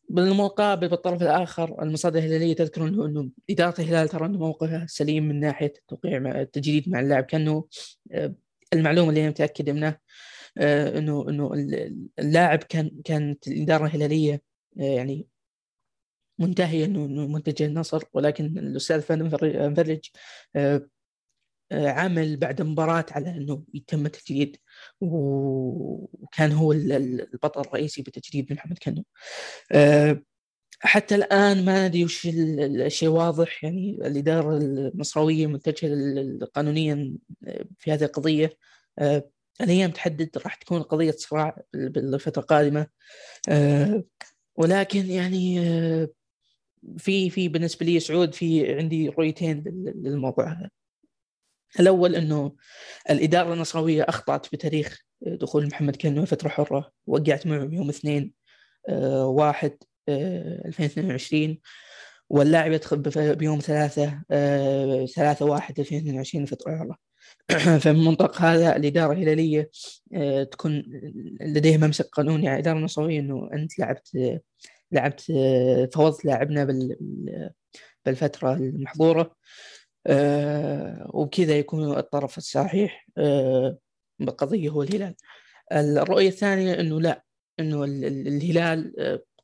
[0.09, 5.73] بالمقابل بالطرف الآخر المصادر الهلالية تذكر أنه إدارة الهلال ترى أنه موقفها سليم من ناحية
[5.77, 7.65] التوقيع مع التجديد مع اللاعب كانه
[8.11, 8.35] آه،
[8.73, 9.99] المعلومة اللي أنا متاكد منها
[10.57, 11.51] آه، انه أنه
[12.19, 14.41] اللاعب كان كانت الإدارة الهلالية
[14.79, 15.27] آه، يعني
[16.39, 20.09] منتهية انه منتج النصر ولكن الأستاذ فهد مفرج
[21.71, 24.57] عمل بعد مباراة على أنه يتم التجديد
[25.01, 29.03] وكان هو البطل الرئيسي بتجديد محمد كنو.
[29.71, 30.21] آه،
[30.79, 35.91] حتى الآن ما ندري وش الشيء واضح يعني الإدارة النصراويه متجهه
[36.53, 37.13] قانونيا
[37.79, 38.57] في هذه القضية.
[38.99, 39.29] آه،
[39.61, 42.87] الأيام تحدد راح تكون قضية صراع بالفترة القادمة.
[43.49, 44.03] آه،
[44.55, 45.59] ولكن يعني
[46.97, 49.63] في في بالنسبة لي سعود في عندي رؤيتين
[49.95, 50.69] للموضوع هذا.
[51.79, 52.55] الأول إنه
[53.09, 58.33] الإدارة النصراويه أخطأت بتاريخ دخول محمد كنو فتره حره وقعت معه يوم اثنين
[58.89, 59.77] آه، واحد
[60.09, 61.57] 2022 آه،
[62.29, 62.97] واللاعب يدخل
[63.35, 66.97] بيوم ثلاثة آه، ثلاثة واحد 2022 فترة حرة
[67.83, 69.69] فمن منطق هذا الإدارة الهلالية
[70.51, 70.83] تكون
[71.41, 74.39] لديها ممسك قانوني على الإدارة النصراوية أنه أنت لعبت
[74.91, 75.21] لعبت
[75.93, 76.91] فوضت لاعبنا
[78.05, 78.73] بالفترة
[80.07, 83.07] المحظوره وبكذا يكون الطرف الصحيح
[84.19, 85.15] بالقضية هو الهلال.
[85.71, 87.23] الرؤية الثانية إنه لا
[87.59, 88.93] إنه الهلال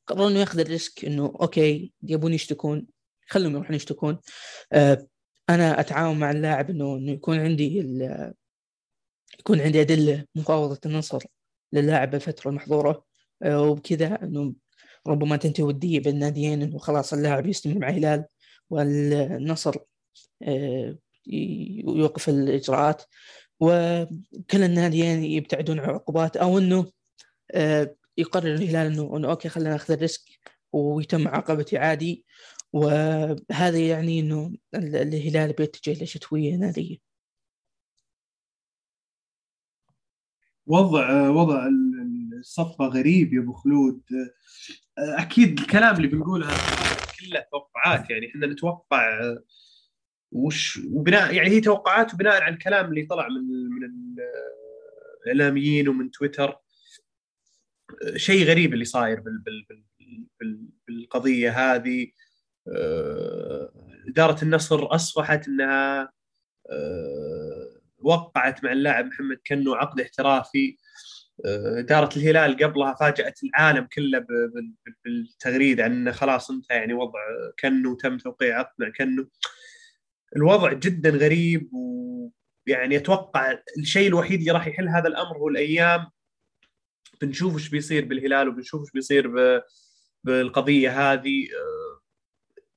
[0.08, 2.88] قرروا إنه ياخذ ال risk إنه okay يبون يشتكون
[3.28, 4.20] خلهم يروحون يشتكون.
[5.50, 7.78] أنا أتعاون مع اللاعب إنه إنه يكون عندي
[9.40, 11.24] يكون عندي أدلة مفاوضة النصر
[11.74, 13.06] للاعب بالفترة المحظورة.
[13.44, 14.54] آه، وبكذا إنه
[15.08, 18.26] ربما تنتهي وديه بين الناديين إنه خلاص اللاعب يستمر مع الهلال
[18.70, 19.86] والنصر آه،
[21.88, 23.04] يوقف الإجراءات.
[23.60, 26.92] وكل الناديين يبتعدون عن عقوبات أو إنه
[27.52, 30.22] آه، يقرر الهلال إنه okay خلينا نأخذ ال risk
[30.74, 32.26] ويتم معاقبتي عادي.
[32.74, 36.98] وهذا يعني إنه الهلال بيتجه لشتوية نارية.
[40.68, 41.68] وضع وضع
[42.40, 44.02] الصفقة غريب يا أبو خلود.
[44.98, 46.48] أكيد الكلام اللي بنقوله
[47.20, 48.10] كله توقعات.
[48.10, 49.20] يعني إحنا نتوقع
[50.34, 53.90] وش وبناء يعني هي توقعات بناء على الكلام اللي طلع من من
[55.28, 56.60] الإعلاميين ومن تويتر.
[58.16, 59.66] شيء غريب اللي صاير بال بال
[60.40, 62.08] بال بالقضية هذه.
[62.68, 63.74] آه،
[64.08, 66.12] إدارة النصر أصبحت إنها
[66.72, 70.78] آه، وقعت مع اللاعب محمد كنو عقد احترافي.
[71.46, 74.26] آه، إدارة الهلال قبلها فاجأت العالم كله
[75.06, 76.78] بالتغريدة عن خلاص انتهى.
[76.78, 77.20] يعني وضع
[77.60, 79.30] كنو تم توقيع عقد مع كنو.
[80.36, 86.08] الوضع جدا غريب ويعني أتوقع الشيء الوحيد اللي راح يحل هذا الأمر هو الأيام.
[87.22, 89.32] بنشوف إيش بيصير بالهلال وبنشوف إيش بيصير
[90.24, 91.48] بالقضية هذه.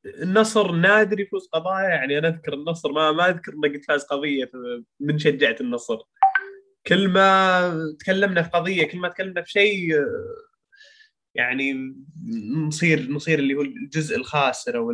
[0.07, 4.51] النصر نادر يفوز قضايا يعني أنا أذكر النصر ما ما أذكر إنه قد فاز قضية
[5.01, 5.99] من شجعت النصر.
[6.87, 9.95] كل ما تكلمنا في قضية كل ما تكلمنا في شيء
[11.35, 11.95] يعني
[12.57, 14.91] نصير نصير اللي هو الجزء الخاسر أو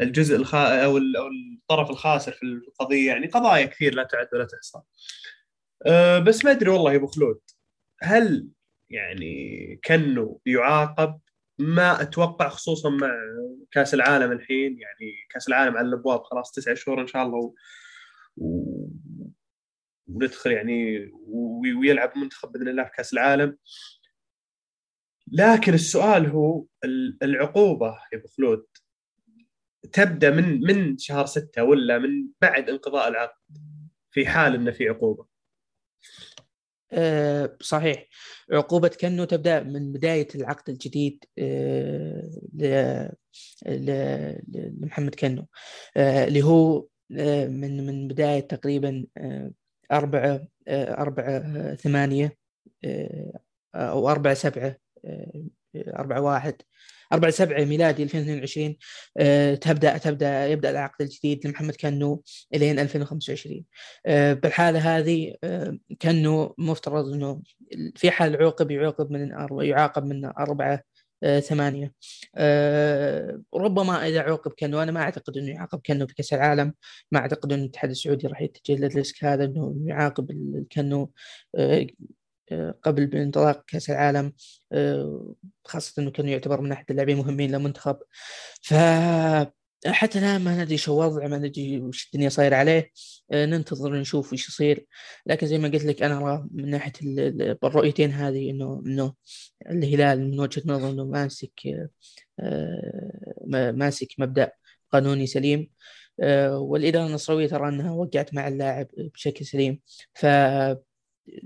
[0.00, 4.78] الجزء الخا أو الطرف الخاسر في القضية يعني قضايا كثير لا تعد ولا تحصى.
[5.86, 7.40] أه بس ما أدري والله يا أبو خلود
[8.02, 8.48] هل
[8.90, 11.20] يعني كانه يعاقب؟
[11.58, 13.10] ما أتوقع خصوصا مع
[13.70, 17.54] كأس العالم الحين يعني كأس العالم على الأبواب خلاص تسعة شهور إن شاء الله و...
[18.36, 18.64] و...
[20.06, 21.10] وندخل يعني
[21.78, 23.56] ويلعب منتخب بإذن الله في كأس العالم.
[25.32, 26.64] لكن السؤال هو
[27.22, 28.66] العقوبة يا أبو خلود
[29.92, 33.58] تبدأ من من شهر ستة ولا من بعد انقضاء العقد؟
[34.10, 35.26] في حال انه في عقوبة.
[36.92, 38.06] أه صحيح.
[38.52, 43.16] عقوبة كنو تبدأ من بداية العقد الجديد أه
[43.66, 45.46] لمحمد كنو
[45.96, 46.86] أه اللي هو
[47.48, 49.06] من من بداية تقريبا
[49.92, 52.36] أربعة أربعة ثمانية
[53.74, 54.76] أو أربعة سبعة
[55.76, 56.62] أربعة واحد.
[57.12, 58.76] 4 7 ميلادي 2022
[59.18, 62.22] آه، تبدا تبدا يبدأ العقد الجديد لمحمد كنو
[62.54, 63.64] إلين 2025
[64.06, 67.42] آه، بالحالة هذه آه، كنو مفترض إنه
[67.96, 70.82] في حال عوقب يعوقب من يعاقب من أربعة
[71.40, 71.92] ثمانية.
[72.36, 76.74] أه ربما إذا عوقب كنو أنا ما أعتقد أنه يعاقب كنو في كأس العالم
[77.12, 81.12] ما أعتقد أن الاتحاد السعودي راح يتجه للريسك هذا أنه يعاقب الكنو
[81.56, 81.86] أه
[82.82, 84.32] قبل انطلاق كأس العالم
[84.72, 85.34] آه،
[85.64, 87.96] خاصة إنه كان يعتبر من أحد اللاعبين المهمين للمنتخب.
[88.62, 88.74] ف
[89.86, 92.90] حتى الآن ما ندري شو وضعه ما ندري وش الدنيا صاير عليه.
[93.32, 94.86] آه، ننتظر نشوف وش يصير.
[95.26, 96.92] لكن زي ما قلت لك أنا أرى من ناحية
[97.64, 99.14] الرؤيتين هذه إنه إنه
[99.70, 101.60] الهلال من وجهة نظر إنه ماسك
[102.40, 104.52] آه، ماسك مبدأ
[104.92, 105.70] قانوني سليم.
[106.54, 109.80] والإدارة النصراوية ترى إنها وقعت مع اللاعب بشكل سليم.
[110.14, 110.26] ف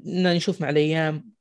[0.06, 1.32] نشوف مع الأيام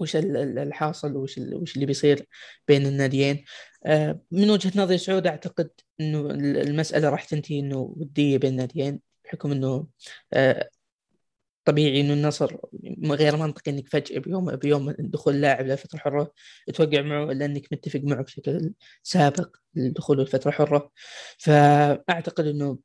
[0.00, 2.26] وش الحاصل وش وش اللي بيصير
[2.68, 3.44] بين الناديين.
[3.86, 9.52] آه، من وجهة نظري سعود أعتقد إنه المسألة راح تنتهي إنه ودية بين الناديين بحكم
[9.52, 9.86] إنه
[10.32, 10.70] آه،
[11.64, 12.56] طبيعي إنه النصر
[13.04, 16.32] غير منطقي إنك فجأة بيوم بيوم دخول لاعب لفترة حرة
[16.74, 20.92] توقع معه لانك متفق معه بشكل سابق لدخوله الفترة حرة.
[21.38, 22.78] فأعتقد إنه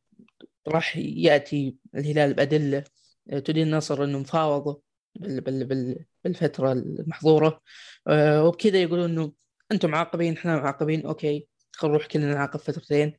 [0.68, 2.84] راح يأتي الهلال بأدلة
[3.30, 4.82] تدين النصر إنه مفاوضة
[5.16, 7.62] بالفترة المحظورة.
[8.08, 9.34] آه، وبكذا يقولون إنه
[9.72, 13.14] أنتم معاقبين إحنا معاقبين أوكي خلينا نروح كلنا نعاقب فترتين.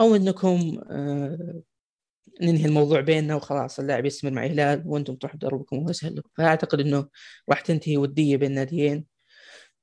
[0.00, 1.62] أو إنكم آه،
[2.40, 6.30] ننهي الموضوع بيننا وخلاص اللاعب يستمر مع الهلال وأنتم تروحوا دربكم وهو لكم.
[6.36, 7.08] فأعتقد إنه
[7.48, 9.06] راح تنتهي ودية بين الناديين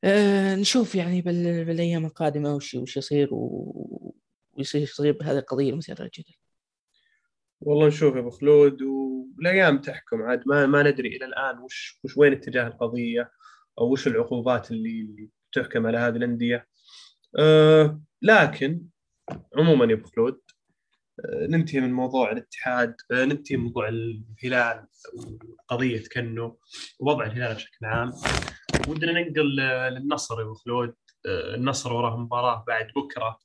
[0.03, 6.33] أه نشوف يعني بالأيام القادمة وش وش يصير ويصير يصير بهذه القضية المثيره للجدل.
[7.61, 8.77] والله نشوف يا أبو خلود
[9.37, 13.31] والايام تحكم عاد ما ما ندري إلى الآن وش وش وين اتجاه القضية
[13.79, 16.67] أو وش العقوبات اللي, اللي تحكم على هذه الأندية.
[17.39, 18.81] أه لكن
[19.57, 20.41] عموما يا أبو خلود
[21.19, 24.87] أه ننتهي من موضوع الاتحاد أه ننتهي من موضوع الهلال
[25.69, 26.59] وقضية كنو
[26.99, 28.11] ووضع الهلال بشكل عام.
[28.87, 30.95] ودنا ننقل آه، للنصر يا أبو خلود.
[31.27, 33.39] النصر وراه مباراة بعد بكرة.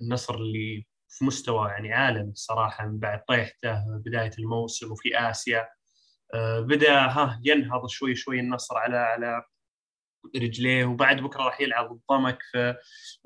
[0.00, 5.68] النصر اللي في مستوى يعني عالم الصراحه من بعد طيحته بداية الموسم وفي آسيا.
[6.34, 9.42] آه، بدأ ها ينهض شوي شوي النصر على على
[10.36, 12.76] رجليه وبعد بكرة راح يلعب الضمك في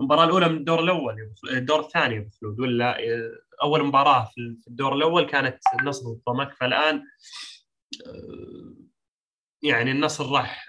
[0.01, 3.31] المباراة الأولى من الدور الأول الدور الثاني ابو خلود ولا آه،
[3.63, 7.05] أول مباراة في الدور الأول كانت النصر والضمك فالآن
[8.07, 8.75] آه،
[9.63, 10.67] يعني النصر راح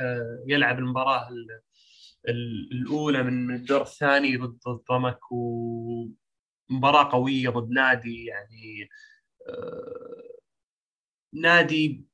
[0.47, 1.30] يلعب المباراة
[2.71, 5.19] الأولى من الدور الثاني ضد الضمك
[6.71, 8.89] ومباراه قوية ضد نادي يعني
[11.34, 12.05] نادي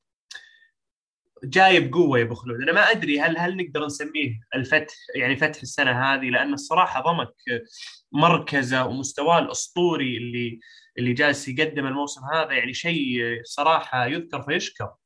[1.43, 2.61] جاي بقوه يا أبو خلود.
[2.61, 7.33] أنا ما أدري هل هل نقدر نسميه الفتح يعني فتح السنة هذه لأن الصراحة ضمك
[8.11, 10.59] مركزه ومستواه الأسطوري اللي
[10.97, 14.83] اللي جالس يقدم الموسم هذا يعني شيء صراحة يذكر فيشكر.
[14.85, 14.97] آه،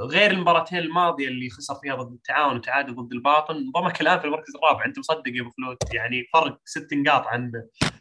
[0.00, 4.56] غير المباراتين الماضية اللي خسر فيها ضد التعاون وتعادل ضد الباطن ضمك الان في المركز
[4.56, 4.84] الرابع.
[4.84, 7.52] أنت مصدق يا أبو خلود يعني فرق ست نقاط عن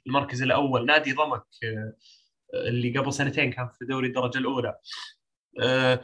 [0.08, 0.86] المركز الأول.
[0.86, 1.94] نادي ضمك آه،
[2.54, 4.76] اللي قبل سنتين كان في دوري الدرجة الأولى.
[5.62, 6.02] آه،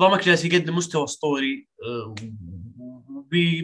[0.00, 2.14] ضمك جالس يقدم مستوى أسطوري آه،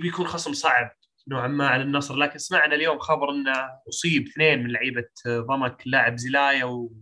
[0.01, 0.91] بيكون خصم صعب
[1.29, 2.17] نوعا ما على النصر.
[2.17, 3.53] لكن سمعنا اليوم خبر إنه
[3.89, 6.93] أصيب اثنين من لعيبة ضمك لاعب زلايا و...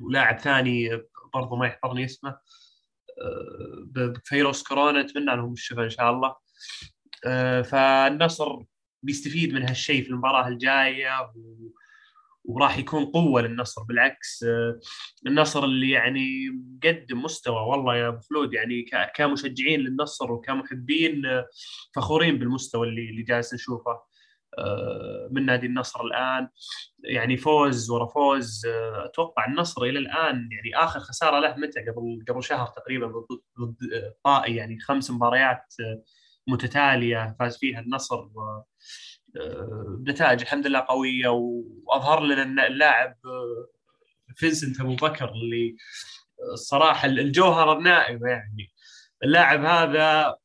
[0.00, 0.88] ولاعب ثاني
[1.34, 2.30] برضه ما يحضرني اسمه.
[2.30, 2.40] آه،
[3.86, 6.34] بفيروس كورونا نتمنى لهم الشفاء إن شاء الله.
[7.26, 8.58] آه، فالنصر
[9.02, 11.70] بيستفيد من هالشيء في المباراة الجاية و...
[12.44, 13.82] وراح يكون قوة للنصر.
[13.82, 14.80] بالعكس آه،
[15.26, 18.54] النصر اللي يعني مقدم مستوى والله يا أبو خلود.
[18.54, 21.48] يعني كمشجعين للنصر وكمحبين آه،
[21.94, 24.09] فخورين بالمستوى اللي اللي جالس نشوفه.
[25.30, 26.48] من نادي النصر الآن.
[27.04, 28.66] يعني فوز ورا فوز
[29.04, 34.56] أتوقع النصر إلى الآن يعني آخر خسارة له متى؟ قبل قبل شهر تقريبا ضد طائي
[34.56, 35.74] يعني خمس مباريات
[36.48, 38.28] متتالية فاز فيها النصر
[39.98, 41.28] بنتائج الحمد لله قوية.
[41.28, 43.66] وأظهر لنا اللاعب آه،
[44.36, 45.76] فينسنت أبو بكر اللي
[46.52, 48.72] الصراحه الجوهره النائبة يعني.
[49.24, 50.36] اللاعب هذا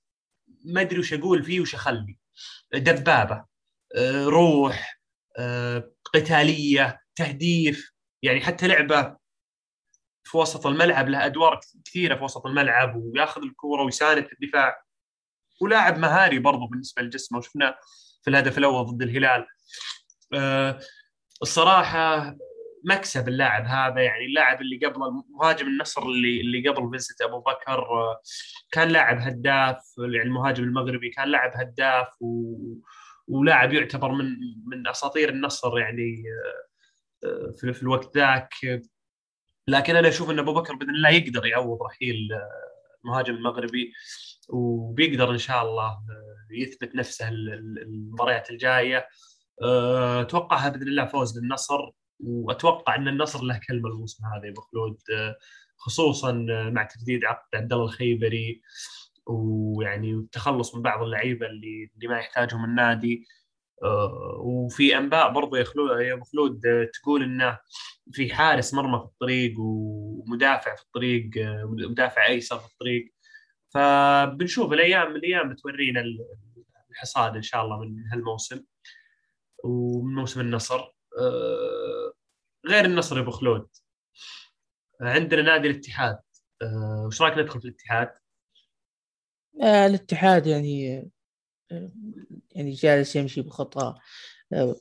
[0.65, 2.17] ما أدري وش أقول فيه وش أخلي.
[2.73, 3.35] دبابة.
[3.35, 3.47] آه،
[4.27, 4.99] روح
[5.37, 7.91] آه، قتالية تهديف
[8.23, 9.17] يعني حتى لعبة
[10.23, 14.81] في وسط الملعب له أدوار كثيرة في وسط الملعب وياخذ الكورة ويساند في الدفاع.
[15.61, 17.79] ولاعب مهاري برضو بالنسبة لجسمه وشفناه
[18.23, 19.47] في الهدف الأول ضد الهلال.
[20.33, 20.79] أه
[21.41, 22.35] الصراحة
[22.85, 27.79] مكسب اللاعب هذا يعني اللاعب اللي قبل مهاجم النصر اللي اللي قبل فينسنت أبو بكر
[27.79, 28.21] آه،
[28.71, 32.55] كان لاعب هداف يعني المهاجم المغربي كان لاعب هداف و...
[33.27, 34.25] ولاعب يعتبر من
[34.65, 36.23] من أساطير النصر يعني
[37.23, 38.53] آه، آه، في, الوقت ذاك.
[39.67, 42.29] لكن أنا أشوف إن أبو بكر بإذن الله يقدر يعوض رحيل
[43.05, 43.93] المهاجم المغربي
[44.49, 45.97] وبيقدر إن شاء الله
[46.51, 49.07] يثبت نفسه المباريات الجاية.
[50.21, 51.79] اتوقعها بإذن الله فوز للنصر
[52.19, 54.97] وأتوقع إن النصر له كلمة الموسم هذا يا خلود
[55.77, 56.31] خصوصا
[56.73, 58.61] مع تجديد عقد عبد الله الخيبري.
[59.27, 63.25] ويعني التخلص من بعض اللعيبة اللي اللي ما يحتاجهم النادي.
[63.83, 66.61] أه، وفي أنباء برضو يا خلود يا أبو خلود
[66.93, 67.59] تقول انه
[68.11, 71.29] في حارس مرمى في الطريق ومدافع في الطريق
[71.89, 73.13] مدافع أيسر في الطريق.
[73.73, 76.03] فبنشوف الأيام الأيام بتورينا
[76.91, 78.63] الحصاد إن شاء الله من هالموسم
[79.63, 80.79] ومن موسم النصر.
[81.19, 82.13] آه،
[82.67, 83.67] غير النصر يا أبو خلود
[85.01, 86.19] عندنا نادي الاتحاد.
[86.61, 88.11] آه، وش رأيك ندخل في الاتحاد؟
[89.61, 90.99] آه الاتحاد يعني
[91.71, 91.91] آه،
[92.51, 93.95] يعني جالس يمشي بخطى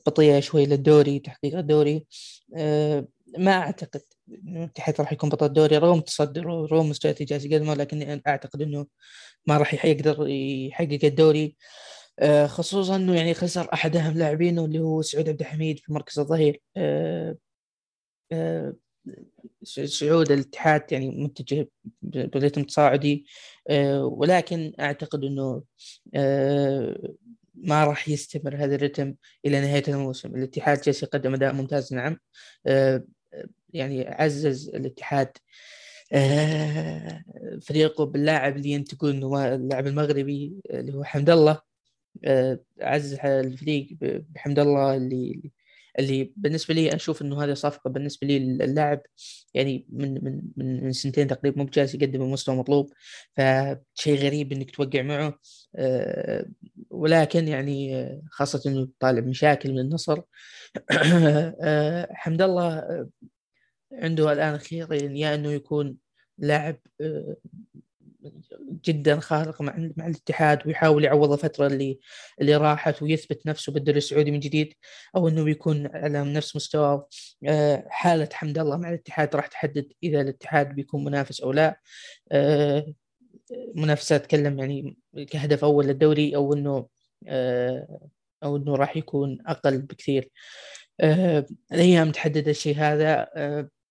[0.07, 2.05] بطيئة شوي للدوري تحقيق الدوري.
[3.37, 5.77] ما أعتقد الاتحاد راح يكون بطل الدوري.
[5.77, 8.87] رغم تصدره ورغم مستويات جالس يقدمه لكن أعتقد أنه
[9.47, 11.55] ما راح يقدر يحقق الدوري.
[12.19, 16.19] آه، خصوصا إنه يعني خسر احد اهم لاعبينه اللي هو سعود عبد الحميد في مركز
[16.19, 16.61] الظهير.
[16.77, 17.37] آه،
[18.31, 18.73] آه،
[19.63, 21.69] سعود الاتحاد يعني متجه
[22.01, 23.25] بريتم تصاعدي.
[24.01, 25.63] ولكن أعتقد إنه
[27.55, 30.35] ما راح يستمر هذا الرتم إلى نهاية الموسم.
[30.35, 32.17] الاتحاد جالس يقدم أداء ممتاز نعم.
[33.73, 35.37] يعني عزز الاتحاد
[37.61, 41.61] فريقه باللاعب اللي ينتقل إنه اللاعب المغربي اللي هو حمد الله.
[42.25, 45.51] آه، عزز الفريق بحمد الله اللي
[45.99, 49.01] اللي بالنسبة لي أشوف إنه هذه صفقة بالنسبة لي اللاعب
[49.53, 52.93] يعني من من من, سنتين تقريبا مو بجالس يقدم المستوى المطلوب
[53.37, 55.39] فشيء غريب إنك توقع معه.
[55.75, 56.45] آه،
[56.89, 60.21] ولكن يعني آه، خاصة إنه طالع مشاكل من النصر.
[61.61, 63.07] آه، حمد الله
[63.93, 65.97] عنده الآن خيارين يا إنه يكون
[66.37, 66.77] لاعب
[68.85, 71.99] جدا خارق مع مع الاتحاد ويحاول يعوض الفترة اللي
[72.41, 74.73] اللي راحت ويثبت نفسه بالدوري السعودي من جديد
[75.15, 77.05] أو إنه بيكون على نفس مستوى.
[77.47, 81.79] آه، حالة حمد الله مع الاتحاد راح تحدد إذا الاتحاد بيكون منافس أو لا.
[82.31, 82.93] آه،
[83.75, 84.97] منافسه اتكلم يعني
[85.31, 86.87] كهدف أول للدوري أو إنه
[87.27, 88.09] آه،
[88.43, 90.31] أو إنه راح يكون أقل بكثير.
[91.73, 93.27] الأيام تحدد الشيء هذا.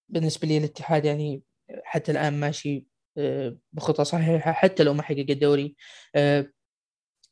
[0.09, 1.43] بالنسبة لي الاتحاد يعني
[1.85, 2.87] حتى الآن ماشي
[3.73, 5.77] بخطى صحيحة حتى لو ما حقق الدوري.
[6.15, 6.47] آه،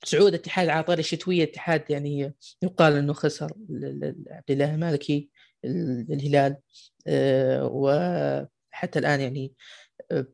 [0.05, 3.53] صعود اتحاد عطاري الشتوية اتحاد يعني يقال إنه خسر
[4.31, 5.31] عبد الله المالكي
[5.65, 6.57] الهلال.
[7.07, 9.53] آه، وحتى الآن يعني
[10.13, 10.27] آه،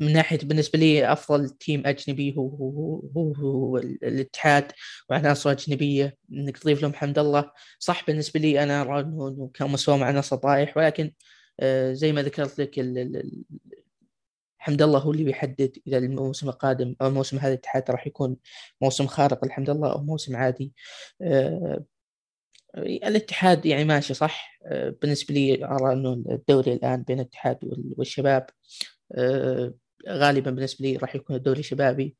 [0.00, 4.72] من ناحية بالنسبة لي أفضل تيم أجنبي هو هو هو, هو الاتحاد
[5.10, 6.16] وعناصر أجنبية.
[6.32, 7.50] إنك تضيف لهم حمد الله.
[7.78, 11.12] صح بالنسبة لي أنا ارى انه كان مستوى مع نصر طايح ولكن
[11.92, 12.78] زي ما ذكرت لك
[14.58, 18.36] حمد الله هو اللي بيحدد إذا الموسم القادم أو الموسم هذا الاتحاد راح يكون
[18.82, 20.72] موسم خارق الحمد لله أو موسم عادي.
[21.22, 21.84] آه
[22.78, 24.58] الاتحاد يعني ماشي صح.
[24.66, 27.58] آه بالنسبة لي أرى إنه الدوري الآن بين الاتحاد
[27.98, 28.46] والشباب
[29.14, 29.74] آه
[30.08, 32.16] غالبا بالنسبة لي راح يكون الدوري شبابي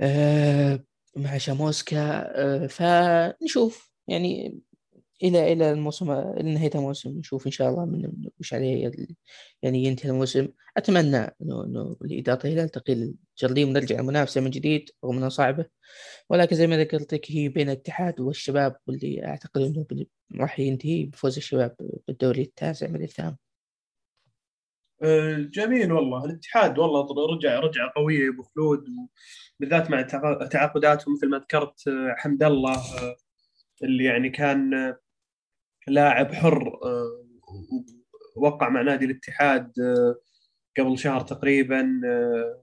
[0.00, 0.84] آه
[1.16, 1.98] مع شاموسكا.
[2.36, 4.58] آه فنشوف يعني
[5.22, 8.92] إلى إلى الموسم إلى نهاية الموسم نشوف إن شاء الله من وش عليه
[9.62, 10.48] يعني ينتهي الموسم.
[10.76, 15.66] أتمنى إنه إنه لاداره الهلال تقيل الجرديم ونرجع المنافسة من جديد رغم إنها صعبة.
[16.30, 19.86] ولكن زي ما ذكرت لك هي بين الاتحاد والشباب واللي أعتقد إنه
[20.40, 21.76] راح ينتهي بفوز الشباب
[22.08, 23.36] بالدوري التاسع من الثامن.
[25.02, 26.24] أه، جميل والله.
[26.24, 28.84] الاتحاد والله رجع رجع قويه أبو خلود
[29.60, 30.02] بالذات مع
[30.50, 33.16] تعاقداتهم مثل ما ذكرت أه، حمد الله أه،
[33.82, 34.94] اللي يعني كان
[35.88, 37.24] لاعب حر آه،
[38.36, 40.16] وقع مع نادي الاتحاد آه،
[40.78, 42.62] قبل شهر تقريبا آه،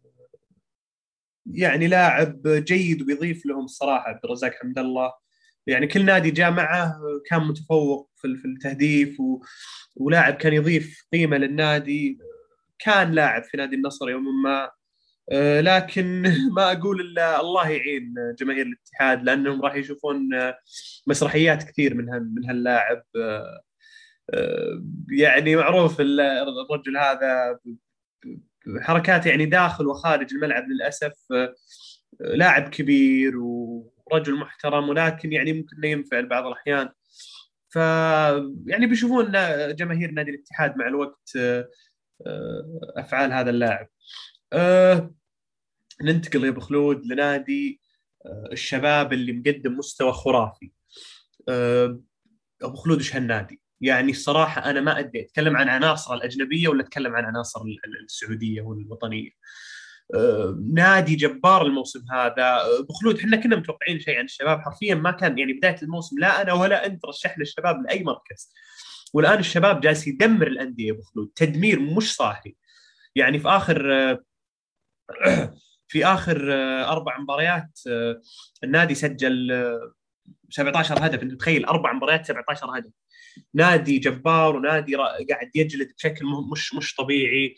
[1.45, 5.11] يعني لاعب جيد وبيضيف لهم الصراحة عبد الرزاق حمد الله.
[5.67, 6.95] يعني كل نادي جاء معه
[7.29, 9.41] كان متفوق في التهديف و...
[9.95, 12.19] ولاعب كان يضيف قيمة للنادي.
[12.79, 14.71] كان لاعب في نادي النصر يوما ما.
[15.61, 16.21] لكن
[16.57, 20.29] ما أقول إلا الله يعين جماهير الاتحاد لأنهم راح يشوفون
[21.07, 23.03] مسرحيات كثير من من هاللاعب.
[25.11, 27.59] يعني معروف الرجل هذا
[28.81, 31.13] حركات يعني داخل وخارج الملعب للأسف
[32.19, 36.89] لاعب كبير ورجل محترم ولكن يعني ممكن ينفعل بعض الأحيان.
[37.69, 37.75] ف
[38.65, 39.31] يعني بيشوفون
[39.75, 41.37] جماهير نادي الاتحاد مع الوقت
[42.97, 43.87] أفعال هذا اللاعب.
[44.53, 45.13] أه
[46.01, 47.81] ننتقل يا أبو خلود لنادي
[48.25, 50.71] أه الشباب اللي مقدم مستوى خرافي.
[51.49, 52.01] أه
[52.61, 57.15] أبو خلود إيش هالنادي؟ يعني الصراحه أنا ما أدري أتكلم عن عناصر الأجنبية ولا أتكلم
[57.15, 57.61] عن عناصر
[58.03, 59.29] السعودية والوطنية.
[60.15, 62.57] أه نادي جبار الموسم هذا.
[62.79, 64.59] أبو خلود إحنا كنا متوقعين شيء عن الشباب.
[64.59, 68.53] حرفيا ما كان يعني بداية الموسم لا أنا ولا أنت رشحنا الشباب لأي مركز.
[69.13, 71.31] والآن الشباب جالس يدمر الأندية أبو خلود.
[71.35, 72.55] تدمير مش صاحي.
[73.15, 74.23] يعني في آخر أه
[75.91, 78.21] في آخر آه، أربع مباريات آه،
[78.63, 79.51] النادي سجل
[80.49, 81.23] 17 آه، هدف.
[81.23, 82.91] أنت تخيل أربع مباريات 17 هدف.
[83.53, 87.55] نادي جبار ونادي قاعد يجلد بشكل مش مش طبيعي.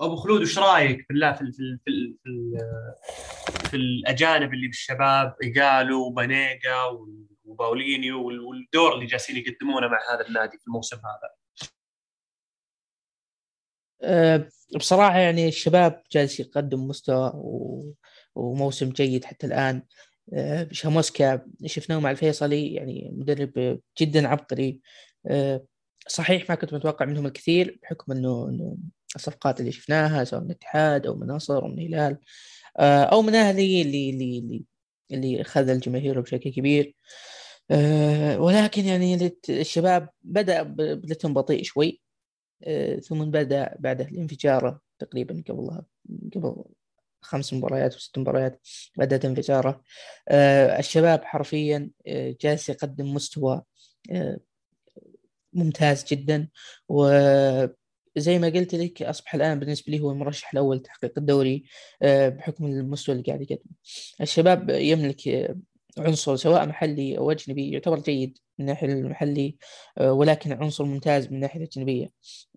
[0.00, 6.76] أبو خلود وش رأيك بالله في في في, في, في الأجانب اللي بالشباب إيجالو وبانيجا
[7.44, 11.43] وباولينيو والدور اللي جالسين يقدمونه مع هذا النادي في الموسم هذا؟
[14.76, 17.32] بصراحة يعني الشباب جالس يقدم مستوى.
[18.34, 19.82] وموسم جيد حتى الآن.
[20.34, 24.80] أه شاموسكا شفناه مع الفيصلي يعني مدرب جدا عبقري.
[25.26, 25.64] أه
[26.08, 28.76] صحيح ما كنت متوقع منهم الكثير بحكم انه إنه
[29.16, 32.18] الصفقات اللي شفناها سواء من الاتحاد أو من نصر أو من الهلال
[32.78, 34.64] آه، أو من أهلي اللي اللي
[35.12, 36.94] اللي خذ الجماهير بشكل كبير.
[38.38, 42.00] ولكن يعني الشباب بدأ بدتهم بطيء شوي.
[42.00, 42.03] آه،
[43.00, 45.82] ثم بدا بعده الانفجاره تقريبا قبل
[46.34, 46.64] قبل
[47.24, 48.60] خمس مباريات وست مباريات
[48.98, 49.82] بدات انفجاره
[50.28, 53.62] آه، الشباب حرفيا آه، جالس يقدم مستوى
[55.52, 56.48] ممتاز جدا
[56.88, 61.64] وزي ما قلت لك أصبح الآن بالنسبة لي هو المرشح الأول لتحقيق الدوري
[62.02, 63.74] بحكم المستوى اللي قاعد يقدمه.
[64.20, 65.54] الشباب يملك
[65.98, 69.56] عنصر سواء محلي أو أجنبي يعتبر جيد من الناحيه المحلي
[69.98, 72.10] آه، ولكن عنصر ممتاز من الناحيه الأجنبية.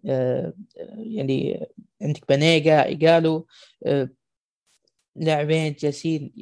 [0.05, 0.53] آه،
[0.97, 1.67] يعني
[2.01, 3.47] عندك بانيجا إيجالو
[5.15, 6.33] لاعبين جالسين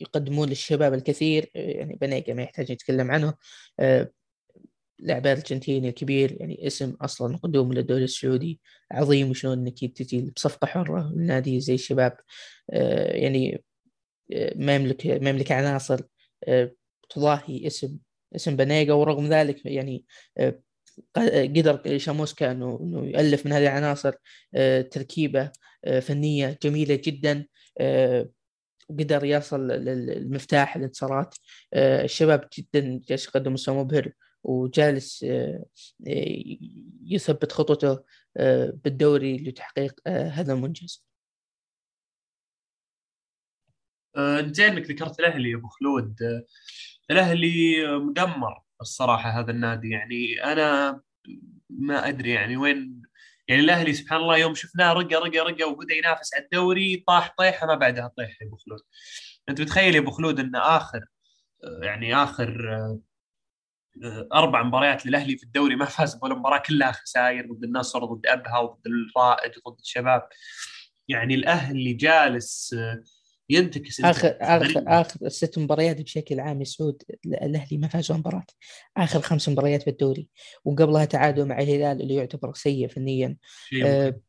[0.00, 1.50] يقدمون للشباب الكثير.
[1.54, 3.34] يعني بانيجا ما يحتاج نتكلم عنه.
[4.98, 8.60] لاعب الارجنتيني الكبير يعني اسم أصلا قدوم للدوري السعودي.
[8.92, 12.16] عظيم وشلون إنك تجي بصفقة حرة من نادي زي الشباب.
[12.68, 13.64] يعني
[14.56, 16.00] ما يملك عناصر
[16.44, 16.72] آه،
[17.10, 17.98] تضاهي اسم
[18.36, 20.04] اسم بنيجا ورغم ذلك يعني
[20.38, 20.60] آه،
[21.16, 24.14] قدر شاموسكا إنه إنه من هذه العناصر
[24.54, 25.50] آه، تركيبة
[26.02, 27.46] فنية جميلة جدا
[28.88, 31.34] وقدر يصل للمفتاح الانتصارات
[31.74, 34.12] الشباب جدا جالس يقدم مستوى مبهر
[34.44, 35.26] وجالس
[37.04, 37.98] يثبت خطوته
[38.84, 41.04] بالدوري لتحقيق هذا المنجز.
[44.16, 46.22] آه، زين انك ذكرت الأهلي يا أبو خلود.
[46.22, 46.44] آه،
[47.10, 49.90] الأهلي مدمر الصراحة هذا النادي.
[49.90, 51.00] يعني أنا
[51.70, 53.02] ما أدري يعني وين
[53.48, 57.66] يعني الأهلي سبحان الله يوم شفناه رقى رقى رقى وبدأ ينافس على الدوري طاح طيحة
[57.66, 58.80] ما بعدها طيح يا أبو خلود.
[59.48, 61.00] أنت متخيل يا أبو خلود إن اخر
[61.64, 62.78] آه، يعني آخر
[64.32, 68.58] أربع مباريات للأهلي في الدوري ما فاز بولا مباراة كلها خسائر ضد النصر ضد أبها
[68.58, 70.28] وضد الرائد ضد الشباب.
[71.08, 72.76] يعني الأهلي جالس
[73.50, 78.46] ينتكس اخر اخر آخر ست مباريات بشكل عام يا سعود الأهلي ما فاز مباراة.
[78.96, 80.28] آخر خمس مباريات بالدوري.
[80.64, 83.36] وقبلها تعادل مع الهلال اللي يعتبر سيء فنيا.
[83.84, 84.20] آه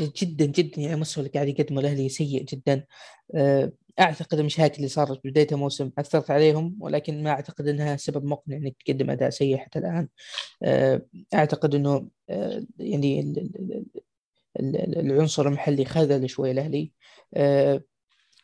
[0.00, 2.84] جدا جدا يعني المستوى اللي قاعد يقدمه الأهلي سيء جدا.
[3.34, 8.56] آه أعتقد المشاكل اللي صارت بداية الموسم أثرت عليهم ولكن ما أعتقد إنها سبب مقنع
[8.56, 10.08] إنك تقدم أداء سيء حتى الآن.
[10.62, 11.02] آه
[11.34, 13.34] أعتقد إنه آه يعني
[14.60, 16.92] العنصر المحلي خذل شوي الأهلي.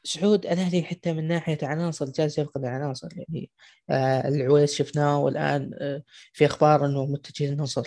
[0.07, 3.51] آه سعود الاهلي حتى من ناحية عناصر جالس يفقد العناصر يعني
[3.91, 7.87] آه العويس شفناه والآن آه في أخبار إنه متجه للنصر.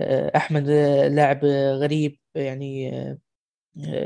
[0.00, 3.18] آه أحمد آه لاعب غريب يعني آه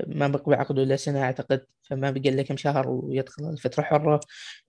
[0.06, 4.20] ما بقى عقده إلا سنة أعتقد فما بقى له كم شهر ويدخل الفترة حرة.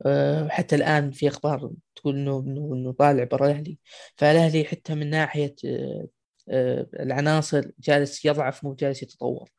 [0.06, 2.40] آه، حتى الآن في أخبار تقول إنه
[2.74, 3.78] إنه طالع برا الاهلي
[4.18, 6.08] فالاهلي حتى من ناحية آه،
[6.50, 9.50] آه، العناصر جالس يضعف مو جالس يتطور.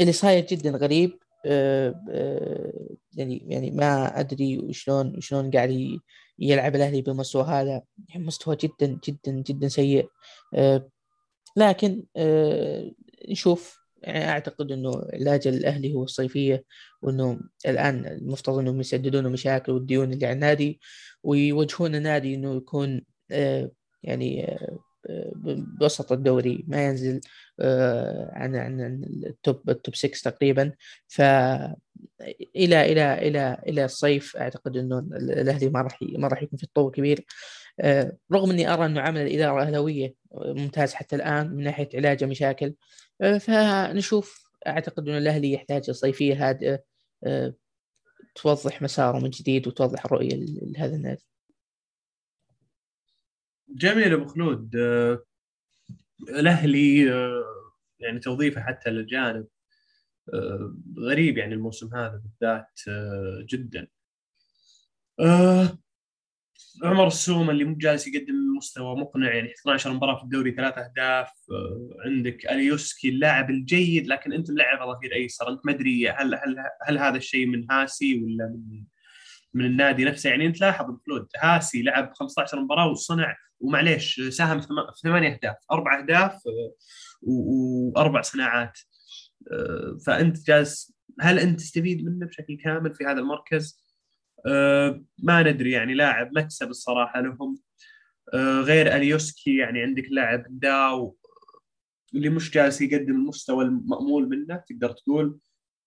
[0.00, 1.25] اللي صاير جدا غريب آه، آه،
[3.16, 5.98] يعني يعني ما أدري وشلون وشلون قاعد
[6.38, 7.82] يلعب الأهلي بالمستوى هذا.
[8.08, 10.08] يعني مستوى جدا جدا جدا سيء.
[10.54, 10.88] آه،
[11.56, 12.04] لكن
[13.28, 13.86] نشوف.
[14.02, 16.64] يعني أعتقد إنه علاج الأهلي هو الصيفية
[17.02, 20.80] وإنه الآن المفترض إنهم يسددون المشاكل والديون اللي على النادي
[21.22, 23.00] ويوجهون النادي إنه يكون
[24.02, 24.58] يعني
[25.78, 27.20] بوسط الدوري ما ينزل آه،
[28.32, 30.72] عن عن التوب التوب 6 تقريبا.
[31.08, 31.20] ف
[32.56, 36.92] إلى إلى إلى إلى الصيف أعتقد إنه الأهلي ما راح ما راح يكون في تطور
[36.92, 37.24] كبير.
[37.80, 42.74] آه، رغم إني أرى إنه عمل الإدارة الأهلاوية ممتاز حتى الآن من ناحية علاج المشاكل
[43.20, 44.46] آه، فنشوف.
[44.66, 46.82] أعتقد إنه الأهلي يحتاج صيفية هادئه
[48.34, 51.26] توضح مساره من جديد وتوضح الرؤيه لهذا النادي.
[53.68, 54.76] جميل أبو خلود.
[54.76, 55.22] آه،
[56.20, 57.44] الأهلي آه،
[58.00, 59.46] يعني توظيفه حتى للجانب
[60.34, 62.80] آه، غريب يعني الموسم هذا بالذات
[63.50, 63.88] جدا.
[66.82, 71.30] عمر السومه اللي مو جالس يقدم مستوى مقنع يعني 12 مباراة في الدوري ثلاث أهداف
[72.06, 76.98] عندك أليوسكي اللاعب الجيد لكن أنت اللاعب ظهير ايسر أنت ما أدري هل هل هل
[76.98, 78.84] هذا الشيء من هاسي ولا من
[79.54, 84.68] من النادي نفسه يعني أنت لاحظ الفلود هاسي لعب 15 مباراة وصنع ومعليش ساهم في
[85.02, 86.74] ثمانية أهداف أربع أهداف آه،
[87.22, 88.78] وأربع صناعات.
[89.52, 93.86] آه، فأنت جالس هل أنت تستفيد منه بشكل كامل في هذا المركز؟
[94.46, 97.58] آه، ما ندري يعني لاعب مكسب الصراحة لهم.
[98.62, 101.16] غير أليوسكي يعني عندك لاعب داو
[102.14, 105.38] اللي مش جالس يقدم المستوى المأمول منه تقدر تقول.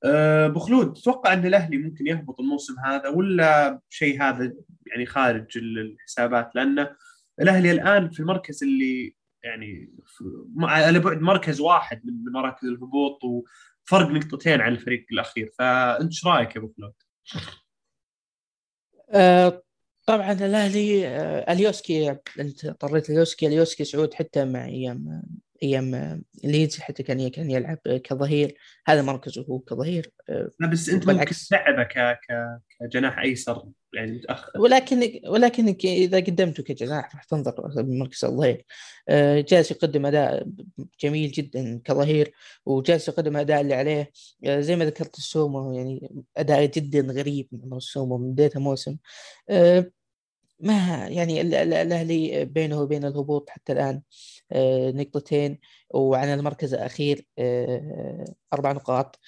[0.04, 4.54] أبو خلود تتوقع إن الأهلي ممكن يهبط الموسم هذا ولا شيء هذا
[4.88, 6.96] يعني خارج الحسابات لأنه
[7.42, 9.94] الأهلي الآن في المركز اللي يعني
[10.62, 16.56] على بعد مركز واحد من مراكز الهبوط وفرق نقطتين عن الفريق الأخير فأنت إيش رأيك
[16.56, 16.94] يا أبو خلود؟
[19.10, 19.64] أه
[20.06, 25.24] طبعا الأهلي أه أليوسكي أنت اضطريت أليوسكي أليوسكي سعود حتى مع أيام
[25.64, 28.58] أيام ليدز حتى كان كان يلعب كظهير.
[28.88, 30.12] هذا مركزه هو كظهير
[30.60, 32.20] لا بس أنت بالعكس لعبه ك...
[32.30, 32.60] ك...
[32.80, 34.52] كجناح أيسر يعني متأخر.
[34.60, 38.66] ولكن ولكنك إذا قدمته كجناح راح تنظر بمركز الظهير.
[39.10, 40.48] آه، جالس يقدم أداء
[41.02, 42.34] جميل جدا كظهير
[42.66, 44.12] وجالس يقدم أداء اللي عليه.
[44.46, 48.98] آه، زي ما ذكرت السومو يعني أداء جدا غريب من السومو من بداية الموسم.
[49.50, 49.92] آه،
[50.60, 54.02] ما يعني الاهلي بينه وبين الهبوط حتى الآن.
[54.94, 57.26] نقطتين وعن المركز الأخير
[58.54, 59.20] أربع نقاط.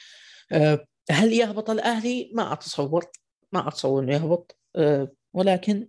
[1.12, 3.06] هل يهبط الأهلي؟ ما أتصور
[3.52, 4.58] ما أتصور إنه يهبط
[5.34, 5.88] ولكن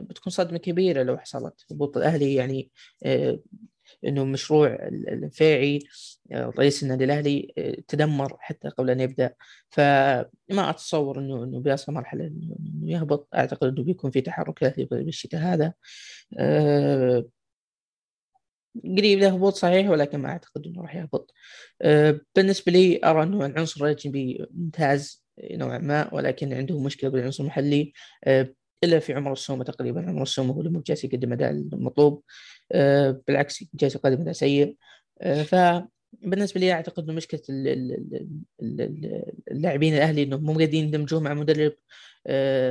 [0.00, 2.34] بتكون صدمة كبيرة لو حصلت هبوط الأهلي.
[2.34, 2.70] يعني
[4.06, 5.78] إنه مشروع الفيعي
[6.32, 7.52] رئيس النادي الأهلي
[7.88, 9.34] تدمر حتى قبل أن يبدأ.
[9.68, 13.28] فما أتصور إنه إنه بيصل مرحلة إنه يهبط.
[13.34, 15.72] أعتقد إنه بيكون في تحرك أهلي بالشتاء هذا.
[18.84, 21.34] قريب له هبوط صحيح ولكن ما أعتقد إنه راح يهبط.
[22.36, 27.92] بالنسبة لي أرى إنه العنصر الاجنبي ممتاز نوعا ما ولكن عندهم مشكلة بالعنصر المحلي.
[28.24, 28.54] آه،
[28.84, 30.08] إلا في عمر السومه تقريبا.
[30.08, 32.22] عمر السومه هو اللي مو جالس يقدم أداء المطلوب.
[32.72, 34.76] آه، بالعكس جالس يقدم أداء سيء.
[35.20, 37.40] آه، فبالنسبة لي أعتقد إنه مشكلة
[39.50, 41.72] اللاعبين الأهلي إنهم مو قادرين يندمجون مع مدرب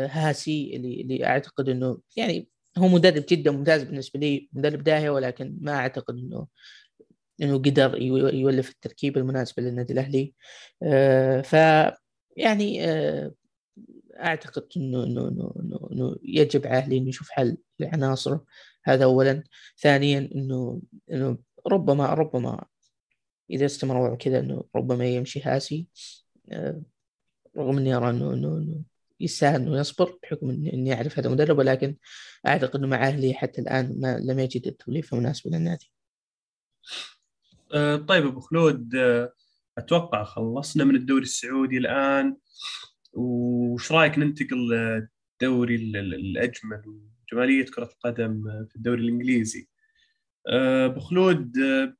[0.09, 5.71] هاسي اللي أعتقد إنه يعني هو مدرب جدا ممتاز بالنسبة لي مدرب داهيه ولكن ما
[5.71, 6.47] أعتقد إنه
[7.41, 10.33] إنه قدر يولف التركيبه المناسبه للنادي الأهلي.
[11.43, 11.53] ف
[12.37, 13.31] يعني آه،
[14.19, 18.45] أعتقد إنه إنه إنه إنه يجب على الاهلي إنه يشوف حل لعناصره.
[18.85, 19.43] هذا اولا.
[19.81, 22.65] ثانيا إنه إنه ربما ربما
[23.49, 25.87] إذا استمروا كذا إنه ربما يمشي هاسي.
[26.51, 26.81] آه،
[27.57, 28.83] رغم إني أرى إنه إنه
[29.19, 31.95] يستاهل انه يصبر بحكم اني أعرف هذا المدرب ولكن
[32.47, 35.91] أعتقد إنه مع أهلي حتى الآن ما لم يجد التوليفة المناسبه للنادي.
[37.73, 39.33] أه طيب أبو خلود أه
[39.77, 42.37] أتوقع خلصنا من الدوري السعودي الآن
[43.13, 46.83] وش رأيك ننتقل للدوري الأجمل
[47.31, 49.67] وجماليه كرة القدم في الدوري الإنجليزي
[50.49, 51.95] أه، أبو خلود أه،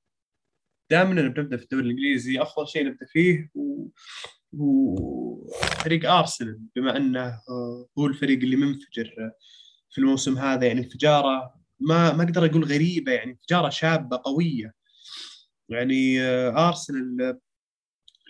[0.89, 3.51] دائما بنبدا في الدوري الإنجليزي أفضل شيء نبدأ فيه.
[4.58, 7.41] وفريق أرسنال بما أنه
[7.99, 9.14] هو الفريق اللي منفجر
[9.89, 14.74] في الموسم هذا يعني انفجاره ما ما أقدر أقول غريبة يعني انفجاره شابة قوية.
[15.70, 17.39] يعني أرسنال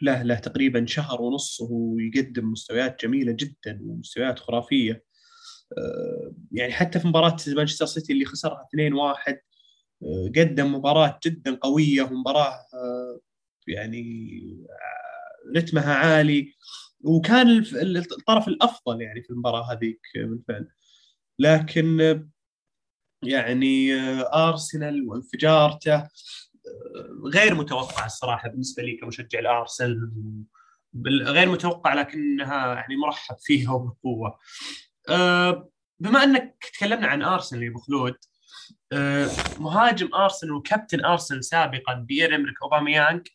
[0.01, 5.03] له له تقريبا شهر ونص وهو يقدم مستويات جميلة جدا ومستويات خرافية.
[6.51, 9.33] يعني حتى في مباراة مانشستر سيتي اللي خسرها 2-1
[10.03, 12.59] آه، قدم مباراة جدا قوية ومباراة
[13.67, 14.31] يعني
[15.57, 16.53] رتمها عالي.
[17.01, 17.65] وكان
[17.95, 20.67] الطرف الأفضل يعني في المباراة هذيك بالفعل
[21.39, 22.23] لكن
[23.23, 23.93] يعني
[24.33, 26.07] أرسنال وانفجارته
[27.33, 30.11] غير متوقع الصراحة بالنسبة لي كمشجع الأرسنال.
[31.07, 34.39] غير متوقع لكنها يعني مرحب فيها وبقوة.
[35.99, 38.15] بما أنك تكلمنا عن أرسنال يا أبو خلود
[39.59, 43.27] مهاجم أرسنال وكابتن أرسنال سابقا بيير إمريك اوباميانج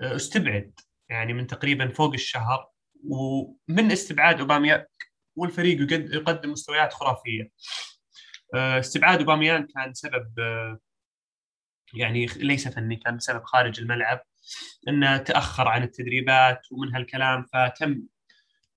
[0.00, 2.70] استبعد يعني من تقريبا فوق الشهر
[3.04, 4.84] ومن استبعاد اوباميانج
[5.36, 7.50] والفريق يقدم مستويات خرافية.
[8.54, 10.28] استبعاد اوباميانج كان سبب
[11.94, 14.20] يعني ليس فني كان بسبب خارج الملعب
[14.88, 18.02] إنه تأخر عن التدريبات ومن هالكلام فتم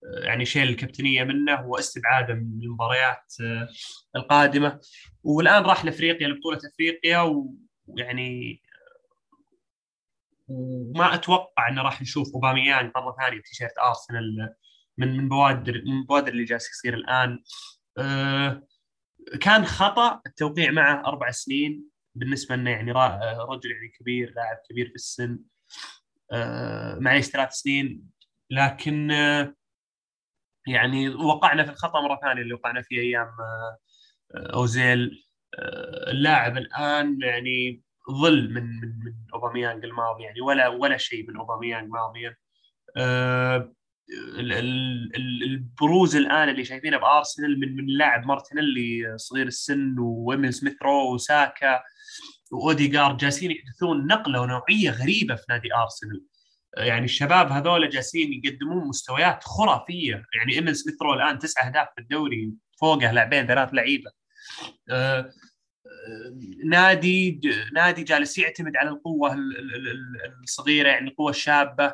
[0.04, 3.68] آه، يعني شيل الكابتنية منه واستبعاده من المباريات آه،
[4.16, 4.80] القادمة
[5.24, 7.20] والآن راح لأفريقيا لبطولة أفريقيا
[7.88, 8.62] ويعني
[10.52, 14.56] وما أتوقع إنه راح نشوف اوباميان مرة ثانية بتيشيرت ارسنال
[14.98, 17.44] من من بوادر من بوادر اللي جالس يصير الآن.
[17.98, 18.64] آه،
[19.42, 21.84] كان خطأ التوقيع معه أربع سنين
[22.16, 25.40] بالنسبة لنا يعني رجل يعني كبير لاعب كبير في السن.
[26.32, 28.10] آه، معيش ثلاث سنين.
[28.50, 29.56] لكن آه،
[30.68, 33.78] يعني وقعنا في الخطأ مرة ثانية اللي وقعنا فيه أيام آه،
[34.54, 35.26] أوزيل.
[36.08, 37.82] اللاعب الآن يعني
[38.12, 42.38] ظل من من من اوباميانج الماضي يعني ولا ولا شيء من اوباميانج ماضيا.
[45.44, 51.82] البروز الآن اللي شايفينه بأرسنال من من لاعب مارتينيلي صغير السن وإيميل سميث رو وساكا
[52.52, 56.24] وأوديجارد جالسين يحدثون نقلة نوعية غريبة في نادي أرسنال.
[56.78, 60.26] يعني الشباب هذول جالسين يقدمون مستويات خرافية.
[60.36, 64.12] يعني إيميل سميث رو الآن تسع أهداف في الدوري فوقه لاعبين ثلاث لعيبة.
[64.90, 65.30] أه
[66.66, 67.42] نادي
[67.74, 69.38] نادي جالس يعتمد على القوة
[70.44, 71.94] الصغيرة يعني القوة الشابة.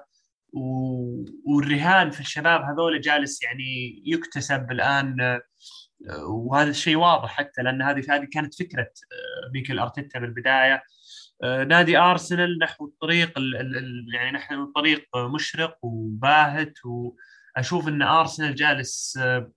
[1.45, 5.39] والرهان في الشباب هذول جالس يعني يكتسب الآن
[6.27, 10.83] وهذا الشيء واضح حتى لأن هذه هذه كانت فكرة آه، ميكل أرتيتا بالبدايه
[11.43, 13.33] آه، نادي أرسنال نحو الطريق
[14.13, 19.51] يعني نحو الطريق مشرق وباهت وأشوف إن أرسنال جالس آه،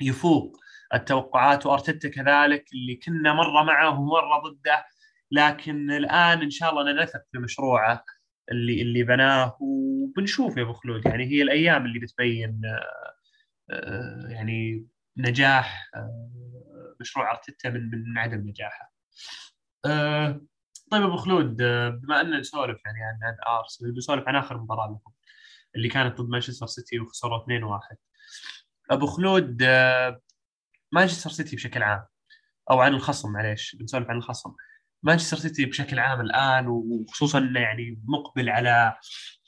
[0.00, 0.56] يفوق.
[0.94, 4.84] التوقعات وارتيتا كذلك اللي كنا مرة معه ومرة ضده.
[5.30, 8.04] لكن الآن إن شاء الله نثق في مشروعه
[8.50, 11.06] اللي اللي بناه وبنشوف يا أبو خلود.
[11.06, 12.60] يعني هي الأيام اللي بتبين
[14.28, 14.86] يعني
[15.16, 15.90] نجاح
[17.00, 18.92] مشروع ارتيتا من من عدم نجاحه.
[20.90, 21.56] طيب أبو خلود
[22.02, 25.14] بما أن نسولف يعني عن عن ارسنال بنسولف عن آخر مباراة لهم
[25.76, 27.96] اللي كانت ضد مانشستر سيتي وخسروا 2-1
[28.90, 29.62] أبو خلود
[30.92, 32.04] مانشستر سيتي بشكل عام
[32.70, 34.54] أو عن الخصم معليش بنسولف عن الخصم.
[35.02, 38.96] مانشستر سيتي بشكل عام الآن وخصوصا انه يعني مقبل على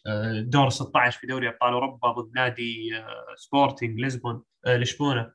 [0.07, 5.33] آه، دور 16 في دوري أبطال أوروبا ضد نادي آه، سبورتنج لشبون آه، لشبونة.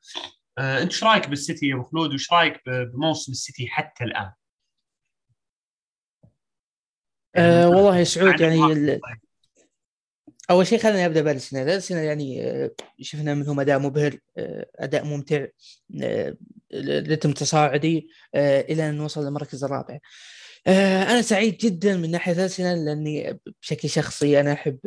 [0.58, 4.32] أنت إيش رأيك بالسيتي يا أبو خلود؟ وإيش رأيك بموسم السيتي حتى الآن؟
[7.36, 9.00] أه والله يا سعود يعني
[10.50, 12.70] أول شيء خليني ابدا بارسنال ارسنال يعني آه،
[13.00, 15.46] شفنا منهم اداء مبهر آه، أداء ممتع
[16.02, 16.36] آه،
[17.10, 19.98] رتم تصاعدي إلى أن وصل للمركز الرابع.
[20.66, 24.78] أنا سعيد جدا من ناحية ارسنال لأني بشكل شخصي أنا أحب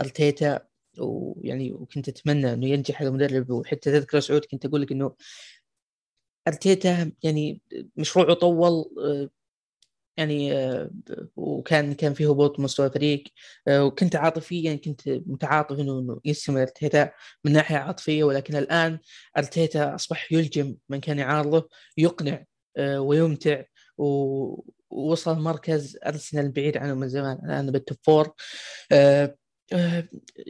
[0.00, 0.60] أرتيتا
[0.98, 3.50] ويعني وكنت أتمنى أنه ينجح المدرب.
[3.50, 5.14] وحتى تذكر سعود كنت أقول لك أنه
[6.48, 7.60] أرتيتا يعني
[7.96, 8.84] مشروعه طول
[10.16, 10.90] يعني آه،
[11.36, 13.24] وكان كان في هبوط مستوى الفريق.
[13.68, 17.12] آه، وكنت عاطفيا يعني كنت متعاطف إنه يستمر أرتيتا
[17.44, 18.98] من ناحية عاطفية ولكن الآن
[19.38, 22.44] أرتيتا أصبح يلجم من كان يعارضه يقنع
[22.76, 23.62] آه، ويمتع
[23.98, 27.38] ووصل مركز أرسنال بعيد عنه من زمان.
[27.44, 28.34] الآن بال top four.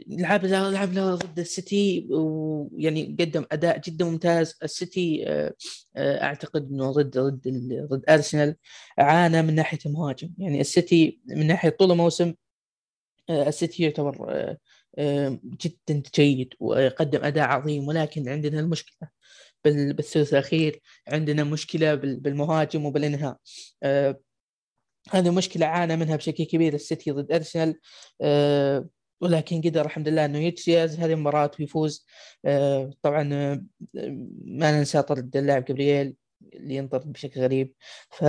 [0.07, 4.57] لعب لعب ضد السيتي ويعني قدم أداء جدا ممتاز.
[4.63, 5.53] السيتي آه،
[5.95, 8.55] آه، أعتقد إنه ضد ضد ضد أرسنال
[8.97, 10.29] عانى من ناحية المهاجم.
[10.37, 12.33] يعني السيتي من ناحية طول الموسم
[13.29, 14.55] السيتي يعتبر
[15.43, 17.87] جدا جيد وقدم أداء عظيم.
[17.87, 19.09] ولكن عندنا المشكلة
[19.65, 23.37] بالثلث الأخير عندنا مشكلة بالمهاجم وبالإنهاء.
[25.11, 27.79] هذه مشكلة عانى منها بشكل كبير السيتي ضد أرسنال.
[29.21, 32.05] ولكن قدر الحمد لله إنه يجتاز هذه المباراة ويفوز.
[32.45, 33.63] آه، طبعا آه،
[34.45, 36.15] ما ننسى طرد اللاعب جابرييل
[36.53, 37.73] اللي ينطرد بشكل غريب.
[38.09, 38.23] ف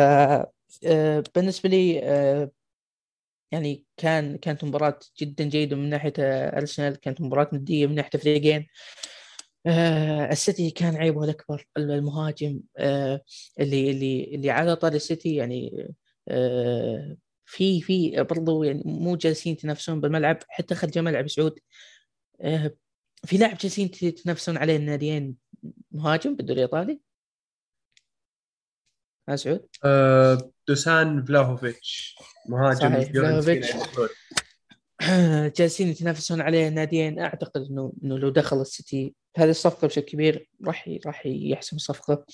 [0.86, 1.94] آه، بالنسبة لي
[3.52, 6.96] يعني كان كانت مباراة جدا جيدة من ناحية أرسنال.
[7.00, 8.66] كانت مباراة ندية من ناحية الفريقين
[10.30, 12.60] السيتي كان عيبه الأكبر المهاجم
[13.60, 15.88] اللي اللي اللي على طار السيتي يعني
[17.46, 21.58] في في برضو يعني مو جالسين يتنافسون بالملعب حتى خارج الملعب سعود
[22.40, 22.70] آه،
[23.24, 25.36] في لاعب جالسين يتنافسون عليه الناديين
[25.90, 27.00] مهاجم بالدوري الإيطالي.
[29.28, 32.16] ها سعود؟ أه دوسان فلاهوفيتش
[32.48, 33.72] مهاجم فلاهوفيتش.
[35.58, 37.18] جالسين يتنافسون عليه الناديين.
[37.18, 42.24] أعتقد إنه إنه لو دخل السيتي هذه الصفقة بشكل كبير راح راح يحسم الصفقه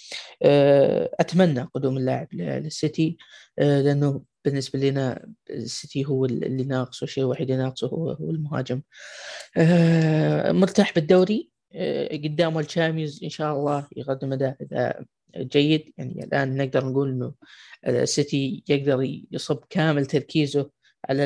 [0.42, 3.16] آه، أتمنى قدوم اللاعب للسيتي
[3.58, 8.82] آه، لأنه بالنسبة لنا السيتي هو اللي ناقصه الشيء الوحيد اللي ناقصه هو هو المهاجم.
[9.56, 11.52] آه، مرتاح بالدوري.
[12.12, 15.04] قدامه الشاميز إن شاء الله يقدم أداء
[15.36, 15.92] جيد.
[15.98, 17.34] يعني الآن نقدر نقول إنه
[17.88, 20.70] السيتي يقدر يصب كامل تركيزه
[21.08, 21.22] على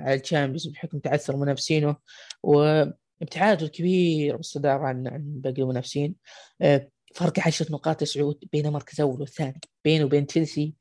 [0.00, 1.96] على الشامبيونز بحكم تعثر منافسينه.
[2.42, 6.14] وابتعاده الكبير بالصداره عن عن باقي المنافسين.
[6.62, 9.60] آه، فرق عشر نقاط سعود بين المركز الأول والثاني.
[9.84, 10.74] بينه وبين تشيلسي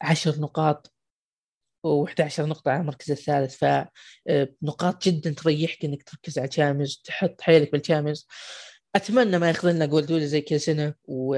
[0.00, 0.92] عشر نقاط.
[1.88, 7.72] و11 نقطة على المركز الثالث فنقاط آه، جدا تريحك إنك تركز على الشامز تحط حيلك
[7.72, 8.26] بالشامبز
[8.94, 11.34] أتمنى ما ياخذ لنا قوارديولا زي كل سنة و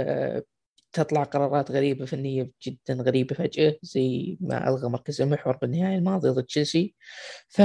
[0.92, 6.44] تطلع قرارات غريبة فنية جدا غريبة فجأة زي ما ألغى مركز المحور بالنهائي الماضي ضد
[6.44, 6.94] تشيلسي.
[7.48, 7.62] ف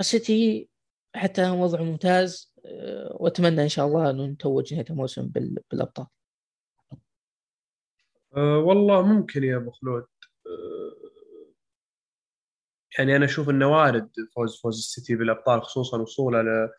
[0.00, 0.68] السيتي
[1.14, 5.28] حتى وضعه ممتاز آه، وأتمنى إن شاء الله إنه نتوج نهاية الموسم
[5.70, 6.06] بالأبطال.
[8.36, 10.04] أه والله ممكن يا أبو خلود.
[12.98, 16.70] يعني أنا أشوف إنه وارد فوز فوز السيتي بالأبطال خصوصا وصوله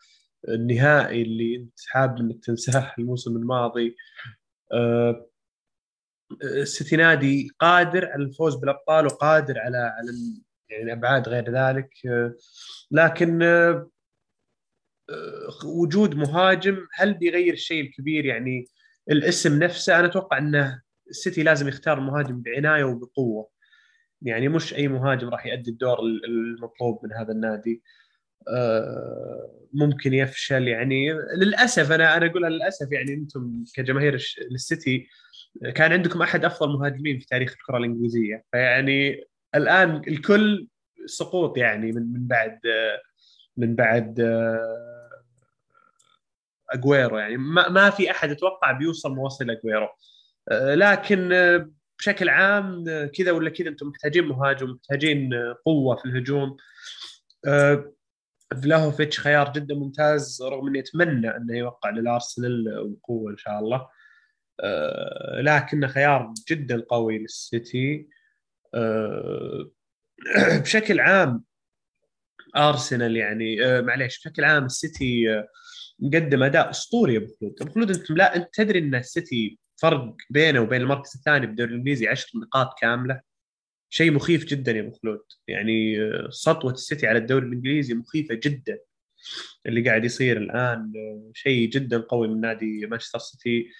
[0.48, 3.96] للنهائي اللي أنت حاب إنك تنساه الموسم الماضي.
[4.72, 5.26] آه،
[6.42, 10.10] السيتي نادي قادر على الفوز بالأبطال وقادر على على
[10.68, 11.90] يعني أبعاد غير ذلك.
[12.06, 12.34] آه،
[12.90, 13.90] لكن آه،
[15.64, 18.66] وجود مهاجم هل بيغير الشيء الكبير يعني
[19.10, 23.55] الاسم نفسه أنا أتوقع إنه السيتي لازم يختار مهاجم بعناية وبقوة.
[24.22, 27.82] يعني مش أي مهاجم راح يؤدي الدور المطلوب من هذا النادي.
[29.72, 31.12] ممكن يفشل يعني.
[31.12, 34.14] للأسف أنا أنا أقول للأسف يعني أنتم كجماهير
[34.50, 35.08] السيتي
[35.74, 38.44] كان عندكم أحد أفضل مهاجمين في تاريخ الكرة الإنجليزية.
[38.52, 40.68] فيعني الآن الكل
[41.06, 42.60] سقوط يعني من من بعد
[43.56, 44.20] من بعد
[46.70, 47.36] أجويرو يعني.
[47.36, 49.88] ما, في أحد أتوقع بيوصل مواصل أجويرو.
[50.50, 55.30] آه، لكن آه، بشكل عام آه، كذا ولا كذا أنتم محتاجين مهاجم محتاجين
[55.64, 56.56] قوة في الهجوم.
[58.62, 62.64] فلاهوفيتش خيار جدا ممتاز رغم إني أتمنى أنه يوقع للأرسنال
[63.02, 63.88] بقوة إن شاء الله.
[65.40, 68.08] لكنه خيار جدا قوي للسيتي.
[70.62, 71.44] بشكل عام
[72.56, 75.24] أرسنال يعني معليش بشكل عام السيتي
[75.98, 77.54] مقدم أداء أسطوري يا أبو خلود.
[77.62, 82.08] أبو خلود انت لا أنت تدري إن السيتي فرق بينه وبين المركز الثاني بالدوري الإنجليزي
[82.08, 83.20] 10 نقاط كاملة.
[83.90, 85.22] شيء مخيف جدا يا أبو خلود.
[85.48, 88.78] يعني آه، سطوة السيتي على الدوري الإنجليزي مخيفة جدا.
[89.66, 93.70] اللي قاعد يصير الآن آه، شيء جدا قوي من نادي مانشستر سيتي.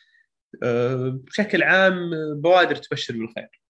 [0.62, 3.60] آه، بشكل عام بوادر تبشر بالخير.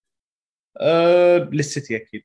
[1.53, 2.25] للسيتي أكيد.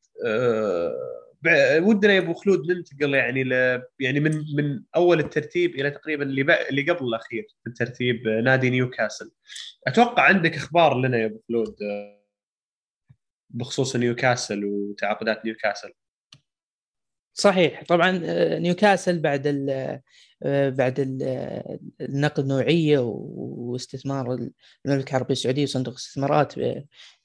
[1.82, 3.52] ودنا يا أبو خلود ننتقل يعني ل
[4.00, 9.32] يعني من من أول الترتيب إلى تقريبا اللي اللي قبل الأخير في الترتيب نادي نيوكاسل.
[9.88, 11.76] أتوقع عندك إخبار لنا يا أبو خلود
[13.50, 15.94] بخصوص نيوكاسل وتعاقدات نيوكاسل.
[17.34, 17.84] صحيح.
[17.84, 19.48] طبعا آه، نيوكاسل بعد
[20.44, 21.00] آه، بعد
[22.02, 24.50] النقلة نوعية واستثمار
[24.86, 26.60] المملكة العربية السعودية وصندوق الاستثمارات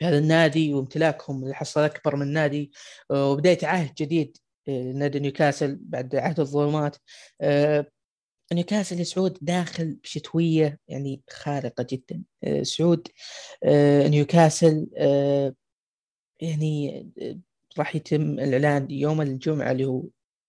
[0.00, 2.72] بهذا النادي وامتلاكهم لحصة أكبر من نادي
[3.10, 4.36] آه، وبداية عهد جديد
[4.68, 6.96] نادي نيوكاسل بعد عهد الظلمات.
[8.52, 12.22] نيوكاسل سعود داخل بشتوية يعني خارقة جدا.
[12.62, 13.08] سعود
[14.08, 14.86] نيوكاسل
[16.40, 17.06] يعني
[17.78, 20.02] راح يتم الإعلان يوم الجمعة اللي هو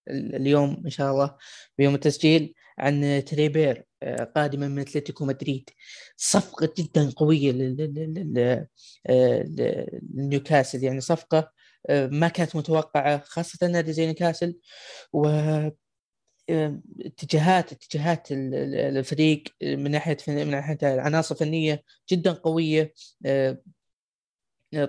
[0.10, 1.36] اليوم إن شاء الله
[1.78, 5.70] بيوم التسجيل عن تريبيير آه، قادما من أتلتيكو مدريد.
[6.18, 7.52] صفقة جدا قوية
[10.14, 10.84] لنيوكاسل.
[10.84, 11.52] يعني صفقة
[11.90, 14.56] آه، ما كانت متوقعة خاصة نادي زي نيوكاسل.
[15.14, 15.28] و
[16.50, 22.94] آه، اتجاهات اتجاهات الفريق من ناحية من ناحية العناصر الفنية جدا قوية.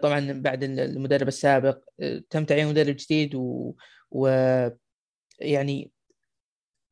[0.03, 1.79] طبعا بعد المدرب السابق
[2.31, 3.75] تم تعيين مدرب جديد و,
[4.11, 4.29] و
[5.41, 5.93] يعني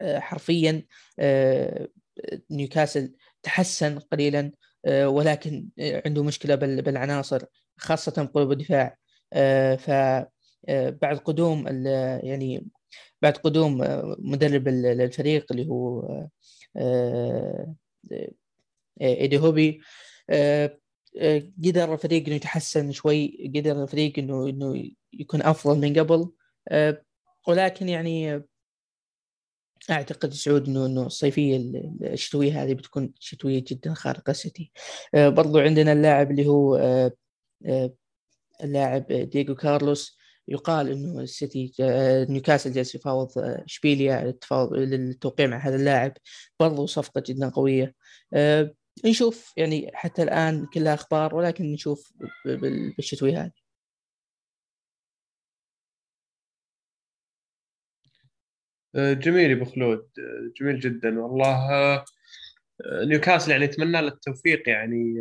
[0.00, 0.82] آه، حرفيا
[1.18, 1.88] آه،
[2.50, 4.52] نيوكاسل تحسن قليلا
[4.86, 7.42] آه، ولكن عنده مشكلة بالعناصر
[7.78, 8.96] خاصة قلوب الدفاع.
[9.78, 11.66] فبعد قدوم
[12.22, 12.66] يعني
[13.22, 13.78] بعد قدوم
[14.18, 16.08] مدرب الفريق اللي هو
[19.00, 19.80] إيدي هاو
[21.64, 26.30] قدر الفريق إنه يتحسن شوي قدر الفريق إنه إنه يكون أفضل من قبل.
[27.48, 28.42] ولكن يعني
[29.90, 31.56] أعتقد سعود إنه إنه الصيفيه
[32.02, 34.72] الشتوية هذه بتكون شتوية جدا خارقة
[35.14, 37.12] آه، برضو عندنا اللاعب اللي هو آه،
[37.66, 37.94] آه،
[38.64, 40.18] اللاعب دييغو كارلوس.
[40.48, 41.72] يقال إنه السيتي
[42.30, 44.34] نيوكاسل جالس يفاوض إشبيليا
[44.72, 46.12] للتوقيع مع هذا اللاعب.
[46.60, 47.94] برضو صفقة جدا قوية.
[49.04, 52.12] نشوف يعني حتى الآن كلها أخبار ولكن نشوف
[52.96, 53.52] بالشتويه هذه
[58.96, 60.08] جميل يا أبو خلود.
[60.60, 62.04] جميل جدا والله.
[63.04, 65.14] نيوكاسل يعني أتمنى له التوفيق يعني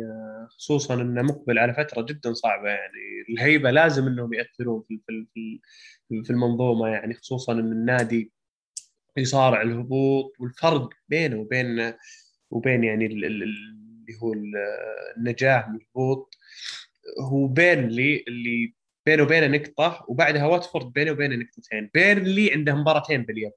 [0.48, 2.98] خصوصا إنه مقبل على فترة جدا صعبة يعني.
[3.28, 5.00] الهيبة لازم إنهم يأثرون في
[5.34, 5.60] في
[6.24, 8.32] في المنظومة يعني خصوصا إن النادي
[9.16, 11.94] يصارع الهبوط والفرق بينه وبين
[12.50, 14.34] وبين يعني اللي هو
[15.16, 16.34] النجاح من الهبوط
[17.20, 18.74] هو بيرنلي اللي
[19.06, 21.90] بينه وبينه نقطة وبعدها واتفورد بينه وبينه نقطتين.
[21.94, 23.52] بيرنلي عنده مباراتين باليد.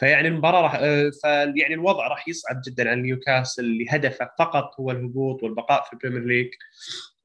[0.00, 4.90] فيعني المباراة راح آه، فيعني الوضع راح يصعب جدا على نيوكاسل اللي هدفه فقط هو
[4.90, 6.48] الهبوط والبقاء في البريمير ليج.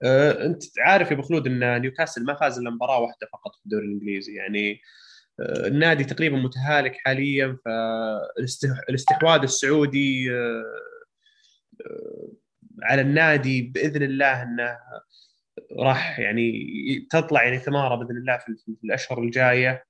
[0.04, 3.66] آه، أنت عارف يا أبو خلود إن نيوكاسل ما فاز إلا مباراة واحدة فقط في
[3.66, 4.36] الدوري الإنجليزي.
[4.36, 4.82] يعني
[5.40, 10.30] النادي تقريبا متهالك حاليا فالاستحواذ السعودي
[12.84, 14.78] على النادي بإذن الله إنه
[15.80, 19.84] راح يعني تطلع يعني ثمارة بإذن الله في, الأشهر الجاية.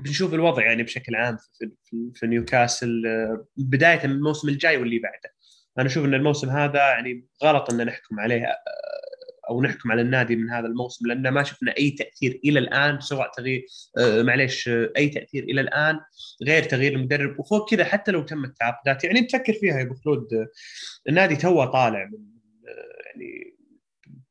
[0.00, 1.38] بنشوف الوضع يعني بشكل عام
[2.14, 3.02] في, نيوكاسل
[3.56, 5.34] بداية من الموسم الجاي واللي بعده.
[5.78, 8.46] أنا أشوف إن الموسم هذا يعني غلط إن نحكم عليه
[9.52, 13.30] أو نحكم على النادي من هذا الموسم لأن ما شفنا أي تأثير إلى الآن سواء
[13.36, 13.66] تغيير
[13.98, 16.00] آه معليش أي تأثير إلى الآن
[16.42, 17.40] غير تغيير المدرب.
[17.40, 20.48] وفوق كذا حتى لو تم التعاقدات يعني تفكر فيها يا أبو خلود آه،
[21.08, 22.32] النادي توه طالع من
[23.06, 23.56] يعني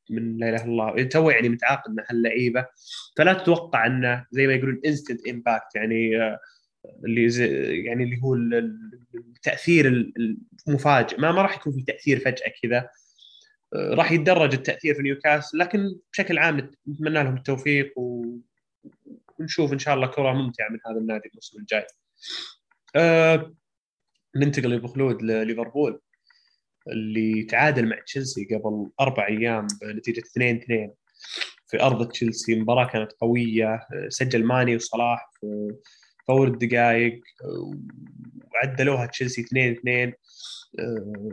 [0.10, 2.66] من لا إله إلا الله تو يعني متعاقد مع هاللعيبة.
[3.18, 6.40] فلا تتوقع أنه زي ما يقولون instant impact يعني آه،
[7.06, 7.24] اللي
[7.86, 8.34] يعني اللي هو
[9.16, 10.12] التاثير
[10.68, 12.78] المفاجئ ما ما راح يكون في تأثير فجأة كذا.
[12.78, 12.90] آه،
[13.76, 17.94] راح يتدرج التأثير في نيوكاسل لكن بشكل عام نتمنى لهم التوفيق
[19.40, 21.86] ونشوف إن شاء الله كرة ممتعة من هذا النادي الموسم الجاي.
[22.96, 23.54] أه
[24.36, 26.02] ننتقل أبو خلود لليفربول
[26.88, 30.92] اللي تعادل مع تشيلسي قبل أربع أيام بنتيجة 2 2
[31.68, 35.76] في أرض تشيلسي مباراة كانت قوية سجل ماني وصلاح في
[36.32, 37.22] اول الدقائق
[38.54, 40.14] وعدلوها تشيلسي 2 2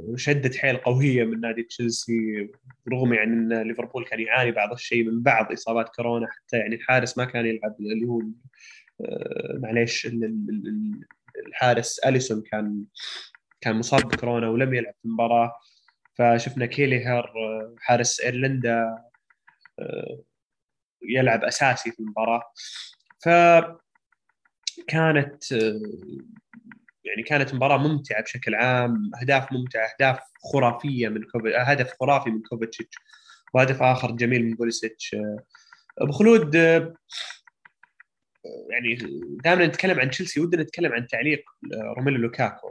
[0.08, 2.48] وشدت حيل قوية من نادي تشيلسي
[2.92, 7.18] رغم يعني إن ليفربول كان يعاني بعض الشيء من بعض إصابات كورونا حتى يعني الحارس
[7.18, 8.20] ما كان يلعب اللي هو
[9.00, 10.08] آه، معليش
[11.46, 12.84] الحارس أليسون كان
[13.60, 15.52] كان مصاب بكورونا ولم يلعب في المباراة.
[16.14, 18.98] فشفنا كيليهر آه، حارس إيرلندا
[19.78, 20.22] آه،
[21.02, 22.42] يلعب أساسي في المباراة.
[23.24, 23.28] ف
[24.86, 25.52] كانت
[27.04, 30.20] يعني كانت مباراة ممتعة بشكل عام أهداف ممتعة أهداف
[30.52, 32.88] خرافية من كوفا هدف خرافي من كوفاتشيتش
[33.54, 35.16] وهدف آخر جميل من بوليسيك.
[35.98, 36.54] أبو خلود
[38.70, 38.98] يعني
[39.44, 41.44] دائما نتكلم عن تشيلسي ودنا نتكلم عن تعليق
[41.96, 42.70] روميلو لوكاكو.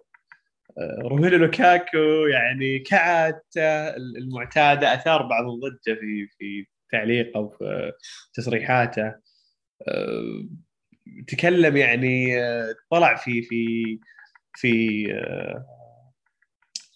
[1.01, 7.91] روميلو لوكاكو يعني كعادته المعتادة أثار بعض الضجة في في تعليقه وفي
[8.33, 9.13] تصريحاته.
[11.27, 12.35] تكلم يعني
[12.91, 13.99] طلع في في
[14.53, 15.07] في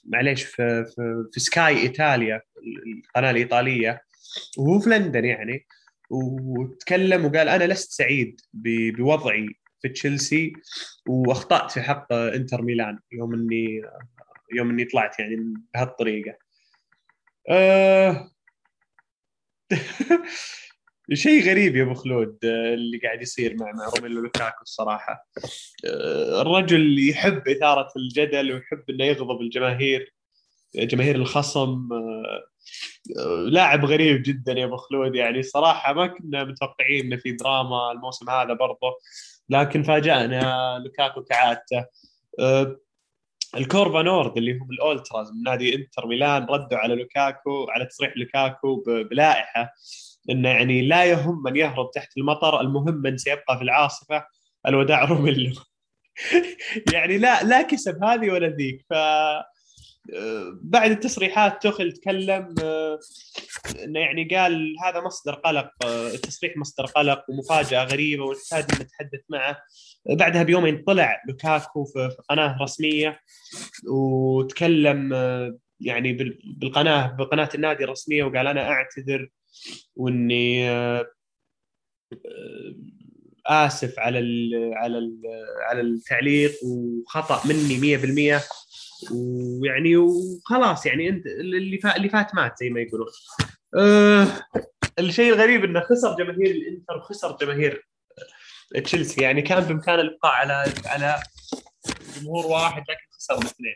[0.05, 2.41] معليش في في, في سكاي ايطاليا
[3.07, 4.01] القناة الإيطالية
[4.57, 5.65] وهو في لندن يعني
[6.09, 9.47] وتكلم وقال أنا لست سعيد بوضعي
[9.81, 10.53] في تشيلسي
[11.07, 13.81] وأخطأت في حق إنتر ميلان يوم إني
[14.53, 16.37] يوم إني طلعت يعني بهالطريقة.
[17.49, 18.31] أه
[21.13, 25.27] شيء غريب يا أبو خلود اللي قاعد يصير مع مع روميلو لوكاكو الصراحة.
[26.41, 30.13] الرجل يحب إثارة الجدل ويحب إنه يغضب الجماهير
[30.75, 31.89] جماهير الخصم.
[33.45, 38.29] لاعب غريب جدا يا أبو خلود يعني صراحة ما كنا متوقعين إنه في دراما الموسم
[38.29, 38.97] هذا برضه
[39.49, 41.85] لكن فاجأنا لوكاكو كعادته.
[43.57, 48.83] الكورفا نورد اللي هم الأولتراز من نادي إنتر ميلان ردوا على لوكاكو على تصريح لوكاكو
[48.85, 49.73] بلائحة.
[50.29, 54.25] انه يعني لا يهم من يهرب تحت المطر المهم من سيبقى في العاصفة
[54.67, 55.53] الوداع روميلو
[56.93, 58.85] يعني لا لا كسب هذه ولا ذيك.
[58.89, 58.93] ف
[60.61, 62.99] بعد التصريحات توخيل تكلم آه،
[63.83, 69.57] إنه يعني قال هذا مصدر قلق آه، التصريح مصدر قلق ومفاجأة غريبة ونحتاج نتحدث معه.
[70.05, 73.19] بعدها بيومين طلع لوكاكو في قناة رسمية
[73.89, 76.13] وتكلم آه، يعني
[76.57, 79.29] بالقناة بقناة النادي الرسمية وقال أنا أعتذر
[79.95, 80.69] وإني
[83.45, 85.21] آسف على ال على ال
[85.61, 87.97] على التعليق وخطأ مني
[88.39, 88.41] 100%
[89.11, 93.07] ويعني وخلاص يعني أنت اللي فات اللي فات مات زي ما يقولون.
[93.77, 94.27] أه
[94.99, 97.87] الشيء الغريب إنه خسر جماهير الإنتر وخسر جماهير
[98.83, 101.23] تشيلسي يعني كان بامكانه الإبقاء على على
[102.19, 103.75] جمهور واحد لكن خسر الاثنين.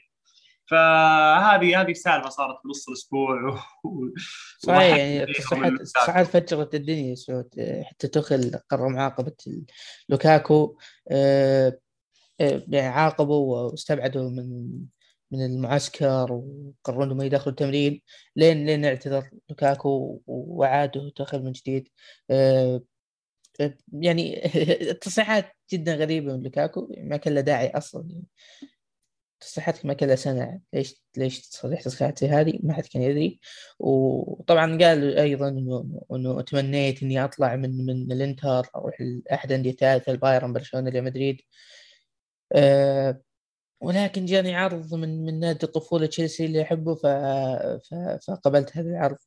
[0.68, 4.10] فهذه هذه سالفة صارت في نص الأسبوع و...
[4.60, 5.34] صحيح يعني
[5.84, 7.50] صحيح فجرت الدنيا سعود
[7.84, 9.36] حتى تخل قرر معاقبة
[10.10, 10.78] لوكاكو.
[11.12, 11.80] أه...
[12.42, 12.64] أه...
[12.68, 14.70] يعني عاقبوا واستبعدوا من
[15.32, 18.02] من المعسكر وقرروا إنهم يدخلوا التمرين.
[18.36, 21.90] لين لين اعتذر لوكاكو وعاد ودخل من جديد.
[22.32, 22.82] أه...
[23.94, 24.46] يعني
[24.92, 28.22] التصريحات جدا غريبة من لوكاكو ما كان له داعي أصلا.
[29.40, 33.40] تصريحاتك ما كذا سنة ليش ليش تصريح تصريحات زي هذه؟ ما حد كان يدري.
[33.80, 40.12] وطبعا قال أيضا انه إنه تمنيت إني أطلع من من الإنتر أروح لأحد أندية ثالثة
[40.12, 41.42] البايرن برشلونة ريال مدريد.
[42.54, 43.22] أه
[43.82, 47.06] ولكن جاني عرض من من نادي الطفولة تشيلسي اللي أحبه ف...
[48.28, 49.18] فقبلت هذا العرض.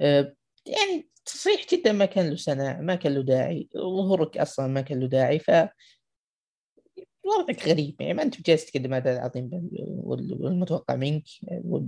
[0.00, 0.34] أه
[0.66, 3.68] يعني تصريح جدا ما كان له سنة ما كان له داعي.
[3.76, 5.50] ظهورك أصلا ما كان له داعي ف
[7.24, 9.50] وضعك غريب يعني ما أنت جالس تقدم هذا العظيم
[10.04, 11.24] والمتوقع منك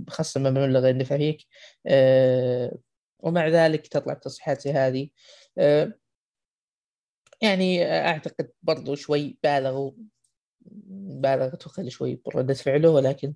[0.09, 1.45] خاصه لما المبلغ اللي دفع فيك
[1.87, 2.77] أه
[3.19, 5.09] ومع ذلك تطلع تصريحات زي هذه.
[5.57, 5.93] أه
[7.41, 9.91] يعني أعتقد برضو شوي بالغوا
[11.21, 13.33] بالغ تخلي شوي بردة فعله ولكن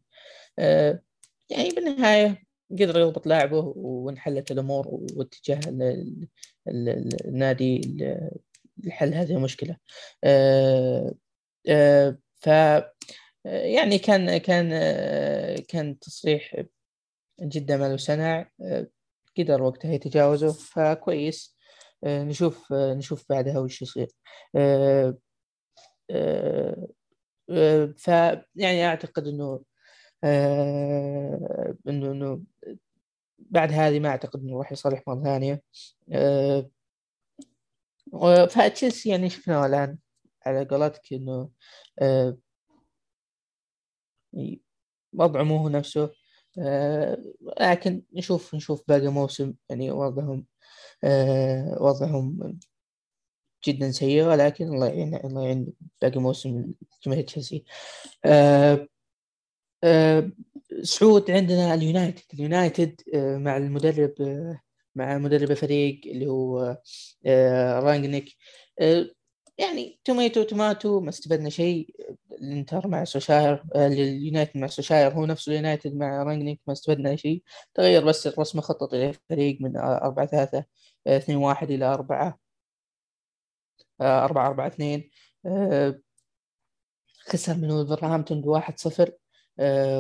[0.59, 1.01] أه
[1.49, 5.59] يعني بالنهاية قدر يضبط لاعبه وانحلت الأمور واتجاه
[6.67, 7.81] النادي
[8.77, 9.77] لحل هذه المشكلة.
[10.23, 11.13] أه آه،
[12.35, 12.47] ف
[13.45, 14.69] يعني كان كان
[15.67, 16.63] كان تصريح
[17.41, 18.49] جدا ما له سنع
[19.37, 21.57] قدر وقتها يتجاوزه فكويس.
[22.05, 24.07] نشوف نشوف بعدها وش يصير.
[27.97, 28.07] ف
[28.55, 29.61] يعني أعتقد إنه
[31.87, 32.41] إنه إنه
[33.39, 35.61] بعد هذه ما أعتقد إنه راح يصالح مرة ثانية.
[38.49, 39.97] فتشيلسي يعني شفناه الآن.
[40.45, 41.49] على قولتك إنه
[41.99, 42.37] آه
[45.13, 46.11] وضعه مو هو نفسه
[46.59, 47.17] آه،
[47.61, 50.45] لكن نشوف نشوف باقي موسم يعني وضعهم
[51.03, 52.59] آه، وضعهم
[53.67, 56.73] جدا سيء ولكن الله يعين الله يعين باقي موسم
[57.05, 57.65] جماهير تشيلسي.
[58.25, 58.87] آه،
[60.83, 64.13] سعود عندنا اليونايتد اليونايتد مع المدرب
[64.95, 66.77] مع مدرب الفريق اللي هو
[67.83, 68.37] رانجنيك.
[69.57, 71.95] يعني tomato tomato ما استفدنا شيء
[72.31, 77.43] الانتر مع سولشاير اليونايتد مع سولشاير هو نفسه اليونايتد مع رانجنيك ما استفدنا شيء.
[77.73, 80.65] تغير بس الرسم الخططي للفريق من 4 3
[81.07, 82.39] 2 1 إلى 4
[84.01, 85.09] 4 4 2
[87.29, 89.11] خسر من ولفرهامبتون ب 1 0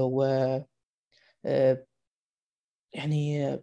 [0.01, 0.23] و
[1.45, 1.85] آه،
[2.93, 3.57] يعني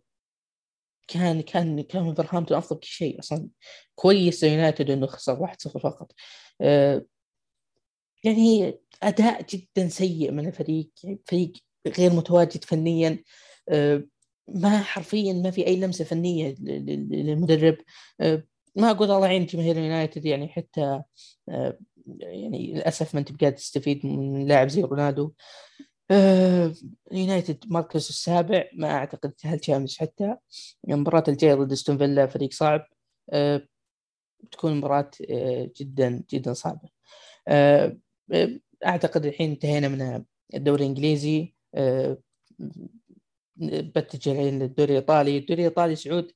[1.08, 3.48] كان كان كان ولفرهامبتون أفضل شيء أصلا.
[3.94, 6.12] كويس يونايتد إنه خسر 1-0 فقط.
[6.60, 7.04] آه،
[8.24, 11.52] يعني أداء جدا سيء من الفريق يعني فريق
[11.98, 13.24] غير متواجد فنيا.
[13.68, 14.04] آه،
[14.48, 17.76] ما حرفيا ما في أي لمسة فنية للمدرب.
[18.20, 18.42] آه،
[18.76, 21.02] ما أقول الله يعين جماهير يونايتد يعني حتى
[22.20, 25.32] يعني للأسف ما أنت قاعد تستفيد من لاعب زي رونالدو.
[26.10, 26.72] آه،
[27.12, 30.36] يونايتد مركز السابع ما أعتقد هل شامس حتى.
[30.88, 32.88] المباراة الجاية ضد أستون فيلا فريق صعب.
[33.30, 33.68] آه،
[34.52, 36.88] تكون مباراة آه، جدا جدا صعبة.
[38.86, 41.54] أعتقد الحين انتهينا من الدوري الإنجليزي.
[43.56, 45.38] بتجه الحين للدوري الإيطالي.
[45.38, 46.32] الدوري الإيطالي سعود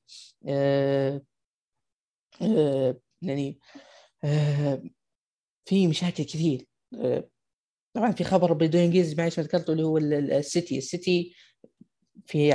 [3.21, 3.59] يعني
[5.65, 6.67] في مشاكل كثير.
[7.93, 10.77] طبعا في خبر بالدوري الانجليزي معلش ما ذكرته اللي هو السيتي.
[10.77, 11.35] السيتي
[12.25, 12.49] في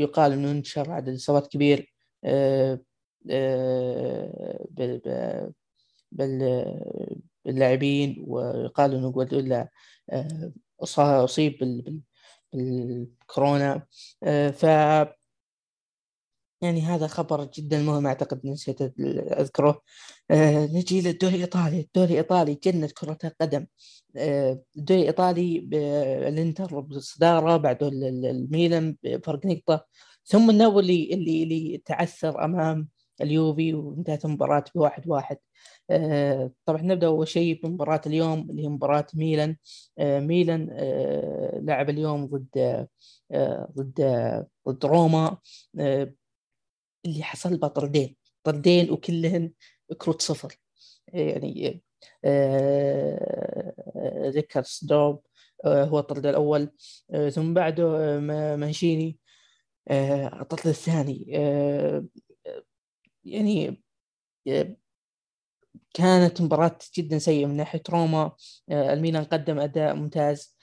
[0.00, 1.92] يقال إنه انتشر عدد اصابات كبير
[2.24, 2.80] آه،
[3.30, 4.66] آه،
[7.44, 9.68] باللاعبين ويقال إنه جوارديولا
[10.10, 10.52] آه،
[10.98, 11.58] أصيب
[12.52, 13.86] بالكورونا.
[14.52, 14.66] ف
[16.62, 18.82] يعني هذا خبر جدا مهم أعتقد نسيت
[19.40, 19.82] أذكره.
[20.30, 21.80] آه نجي للدوري الإيطالي.
[21.80, 23.66] الدوري الإيطالي جنة كرة القدم.
[24.16, 25.68] آه الدوري الإيطالي
[26.28, 29.86] الانتر بالصدارة بعده الميلان بفرق نقطة.
[30.24, 32.88] ثم النابولي اللي اللي تعثر أمام
[33.20, 35.36] اليوفي وانتهت المباراة بواحد واحد.
[35.90, 39.56] آه طبعا نبدأ أول شيء بمباراة اليوم اللي هي مباراة ميلان.
[39.98, 42.48] آه ميلان آه لعب اليوم ضد
[43.32, 44.00] آه ضد
[44.68, 45.38] ضد روما.
[45.80, 46.12] آه
[47.06, 49.52] اللي حصل بها طردين طردين وكلهن
[49.98, 50.58] كروت صفر.
[51.08, 51.82] يعني
[52.24, 53.72] آه
[54.28, 55.22] ذكر دوب
[55.64, 56.70] آه هو الطرد الأول
[57.30, 58.20] ثم بعده
[58.56, 59.18] مانشيني
[59.90, 61.24] الطرد الثاني.
[63.24, 63.82] يعني
[65.94, 68.32] كانت مباراة جدا سيئة من ناحية روما.
[68.70, 70.56] الميلان قدم أداء ممتاز.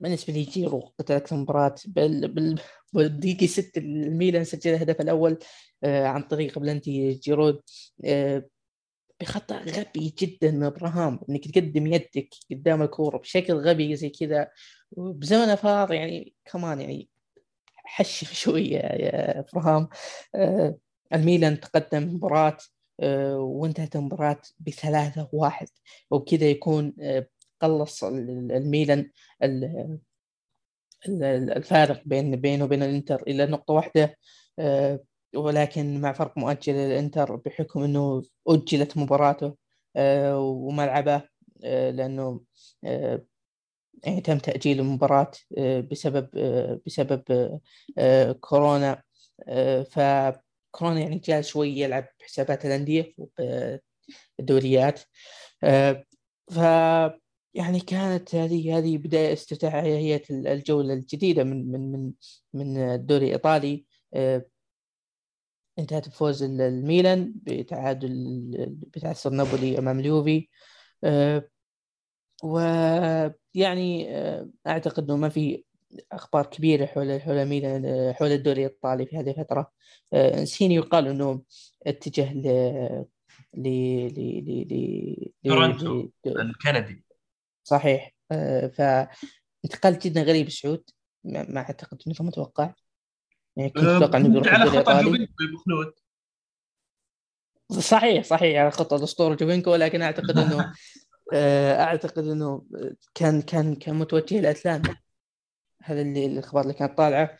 [0.00, 2.28] بالنسبة لي جيرو قتل أكثر مباراة بال...
[2.28, 2.60] بال...
[2.94, 5.38] بالدقيقة 6 الميلان سجل الهدف الأول
[5.84, 7.60] آه عن طريق بلنتي جيرود.
[8.04, 8.44] آه
[9.20, 14.50] بخطأ غبي جدا من إبراهام إنك تقدم يدك قدام الكورة بشكل غبي زي كذا
[14.96, 17.08] بزمن فار يعني كمان يعني
[17.76, 19.88] حشف شوية يا إبراهام.
[20.34, 20.78] آه
[21.14, 22.56] الميلان تقدم مباراة
[23.00, 25.66] آه وانتهت المباراة بثلاثة واحد
[26.10, 26.92] وبكذا يكون
[27.60, 29.10] قلص الميلان
[31.08, 34.16] الفارق بين بينه وبين الإنتر إلى نقطة واحدة
[34.58, 35.00] آه،
[35.36, 39.56] ولكن مع فرق مؤجل للانتر بحكم إنه أجلت مباراته
[39.96, 41.22] آه، وملعبه
[41.64, 42.40] آه، لأنه
[44.04, 45.30] يعني تم تأجيل المباراة
[45.90, 46.28] بسبب
[46.86, 47.22] بسبب
[48.40, 49.02] كورونا
[49.90, 53.14] فكورونا يعني جال شوي يلعب حسابات الأندية
[54.40, 55.00] الدوريات
[56.50, 56.58] ف
[57.54, 62.12] يعني كانت هذه هذه بداية افتتاحية الجولة الجديدة من من من
[62.54, 63.84] من الدوري الإيطالي.
[64.14, 64.46] آه،
[65.78, 68.10] انتهت بفوز الميلان بتعادل
[68.68, 70.48] بتعثر نابولي أمام اليوفي.
[71.04, 71.48] آه،
[72.44, 75.64] ويعني آه، أعتقد أنه ما في
[76.12, 79.72] أخبار كبيرة حول حول ميلان حول الدوري الإيطالي في هذه الفترة.
[80.44, 81.42] إنسيني يقال أنه
[81.86, 82.46] اتجه ل
[83.54, 83.68] ل
[84.08, 87.03] ل ل تورنتو الكندي.
[87.64, 88.14] صحيح.
[88.32, 90.84] آه، فانتقال جدا غريب سعود
[91.24, 92.74] ما, أعتقد إنه متوقع.
[93.56, 95.32] يعني كنت آه، أتوقع إنه بيروح على خطى جوفينكو
[97.70, 100.72] صحيح صحيح على خطه الاسطوره جوفينكو لكن أعتقد إنه
[101.34, 102.66] آه، أعتقد إنه
[103.14, 104.96] كان كان كان متوجه لاتلانتا
[105.82, 107.38] هذا اللي الأخبار اللي كانت طالعة.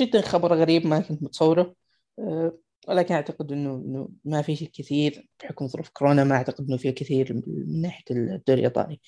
[0.00, 1.74] جدا خبر غريب ما كنت متصوره.
[2.86, 6.92] ولكن أعتقد إنه إنه ما في شيء كثير بحكم ظروف كورونا ما أعتقد إنه في
[6.92, 9.00] كثير من ناحية الدوري الإيطالي.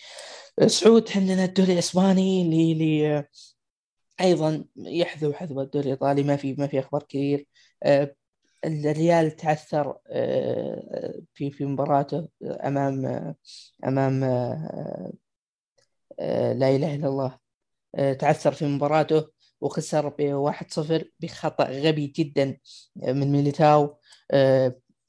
[0.66, 3.24] سعود عندنا الدوري الإسباني اللي اللي
[4.20, 7.46] أيضا يحذو حذو الدوري الإيطالي ما في ما في أخبار كثير.
[7.82, 8.14] آه،
[8.64, 13.34] الريال تعثر آه، في في مباراته أمام
[13.86, 15.12] أمام آه،
[16.52, 17.38] لا إله إلا الله.
[18.14, 19.28] تعثر في مباراته.
[19.60, 22.59] وخسر ب 1-0 بخطأ غبي جدا
[22.97, 23.97] من ميليتاو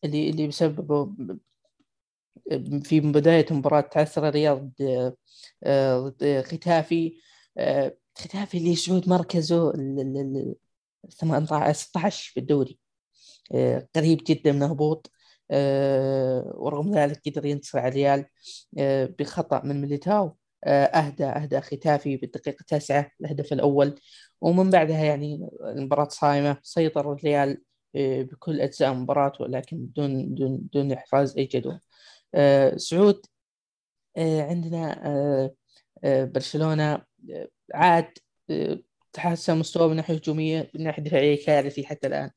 [0.04, 1.16] اللي اللي بسببه
[2.84, 4.72] في بداية المباراة تعثر الرياض
[5.68, 7.18] ضد ختافي
[8.18, 9.72] ختافي اللي سعود مركزه
[11.10, 12.80] 18 16 في الدوري
[13.56, 15.12] آه، قريب جدا من الهبوط
[15.52, 18.26] آه، ورغم ذلك قدر ينتصر على الريال
[18.80, 20.36] آه، بخطأ من ميليتاو.
[20.64, 24.00] أهدى أهدى ختافي بالدقيقة التاسعة الهدف الأول.
[24.42, 27.62] ومن بعدها يعني المباراة صايمة سيطر الريال
[27.96, 31.80] بكل أجزاء المباراة ولكن دون دون دون إحراز أي جدوى
[32.78, 33.26] سعود
[34.18, 35.52] عندنا
[36.06, 37.02] برشلونة
[37.74, 38.18] عاد
[39.14, 42.32] تحسن مستواه من ناحية هجومية من ناحية دفاعية كارثي حتى الآن.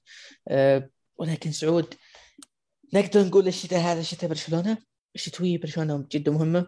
[1.16, 1.94] ولكن سعود
[2.94, 4.78] نقدر نقول الشتاء هذا شتاء برشلونة.
[5.14, 6.66] الشتويه برشلونة جدا مهمة.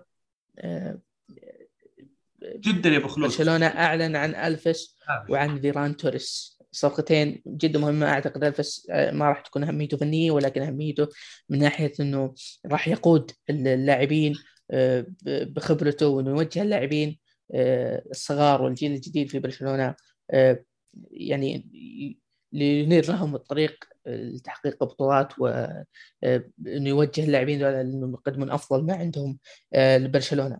[2.56, 3.28] جدا يا أبو خلود.
[3.28, 4.96] برشلونة أعلن عن الفس
[5.28, 6.54] وعن فيران توريس.
[6.72, 11.08] صفقتين جدا مهمة أعتقد الفس آه، ما راح تكون أهميته فنية ولكن أهميته
[11.48, 12.34] من ناحية إنه
[12.66, 14.34] راح يقود اللاعبين
[14.70, 17.18] آه، بخبرته وإنه يوجه اللاعبين
[17.54, 19.94] آه، الصغار والجيل الجديد في برشلونة
[20.30, 20.64] آه،
[21.10, 21.68] يعني
[22.52, 25.84] لينير لهم الطريق لتحقيق بطولات وانه
[26.24, 29.38] آه، يوجه اللاعبين إنهم يقدمون أفضل ما عندهم
[29.76, 30.58] لبرشلونة.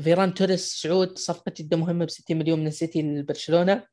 [0.00, 3.84] فيران توريس سعود صفقة جدا مهمة ب 60 مليون من السيتي لبرشلونة.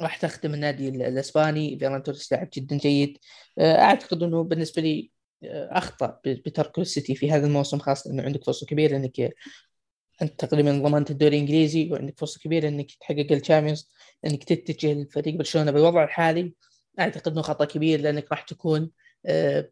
[0.00, 1.78] راح تخدم النادي الإسباني.
[1.78, 3.18] فيران توريس لاعب جدا جيد.
[3.60, 5.10] أعتقد إنه بالنسبة لي
[5.44, 9.20] أخطأ بترك السيتي في هذا الموسم خاصة إنه عندك فرصة كبيرة إنك
[10.22, 13.90] أنت تقريبا ضمنت الدوري الإنجليزي وعندك فرصة كبيرة إنك تحقق ال Champions
[14.26, 16.54] إنك تتجه لفريق برشلونة بالوضع الحالي.
[17.00, 18.90] أعتقد إنه خطأ كبير لأنك راح تكون
[19.26, 19.70] آه،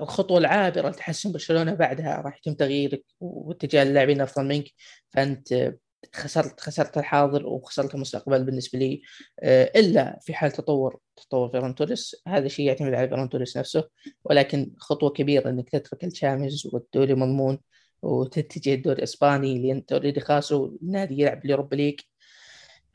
[0.00, 4.70] الخطوة العابرة لتحسن برشلونة بعدها راح يتم تغييرك واتجاه اللاعبين أفضل منك.
[5.10, 5.74] فأنت
[6.14, 9.02] خسرت خسرت الحاضر وخسرت المستقبل بالنسبة لي.
[9.40, 12.16] آه، إلا في حال تطور تطور فيران توريس.
[12.28, 13.88] هذا شيء يعتمد على فيران توريس نفسه.
[14.24, 17.58] ولكن خطوة كبيرة إنك تترك ال Champions والدوري مضمون
[18.02, 22.00] وتتجه الدوري الإسباني اللي انت already خاسره النادي يلعب ال Europa League.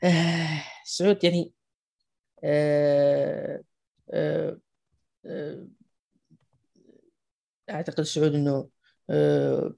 [0.04, 1.52] آه سعود يعني
[2.44, 3.62] آه
[4.10, 4.58] آه
[5.26, 5.66] آه
[7.70, 8.68] أعتقد سعود إنه
[9.10, 9.74] آه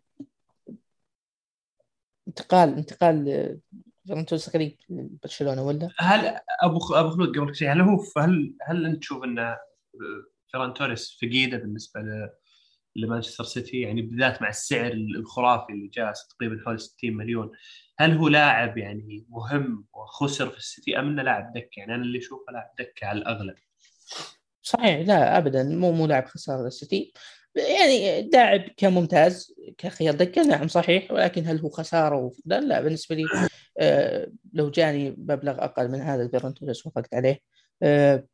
[2.28, 3.58] انتقال انتقال
[4.08, 8.98] فرنتوس قريب لبرشلونة ولا؟ هل أبو أبو خلود قبل شيء هل هو هل هل أنت
[8.98, 9.56] تشوف ان
[10.52, 12.00] فيران توريس فقيده بالنسبة
[12.96, 17.50] لمانشستر سيتي؟ يعني بالذات مع السعر الخرافي اللي جالس تقريبا حول 60 مليون
[17.98, 22.18] هل هو لاعب يعني مهم وخسر في السيتي أم إنه لاعب دكة؟ يعني أنا اللي
[22.18, 23.54] أشوفه لاعب دكة على الأغلب.
[24.62, 27.12] صحيح لا ابدا مو مو لاعب خسارة السيتي
[27.54, 33.24] يعني لاعب كممتاز كخيار دكة نعم صحيح ولكن هل هو خسارة لا لا بالنسبة لي
[33.78, 37.38] آه لو جاني مبلغ أقل من هذا البيرن توريس وافقت عليه
[37.82, 38.24] آه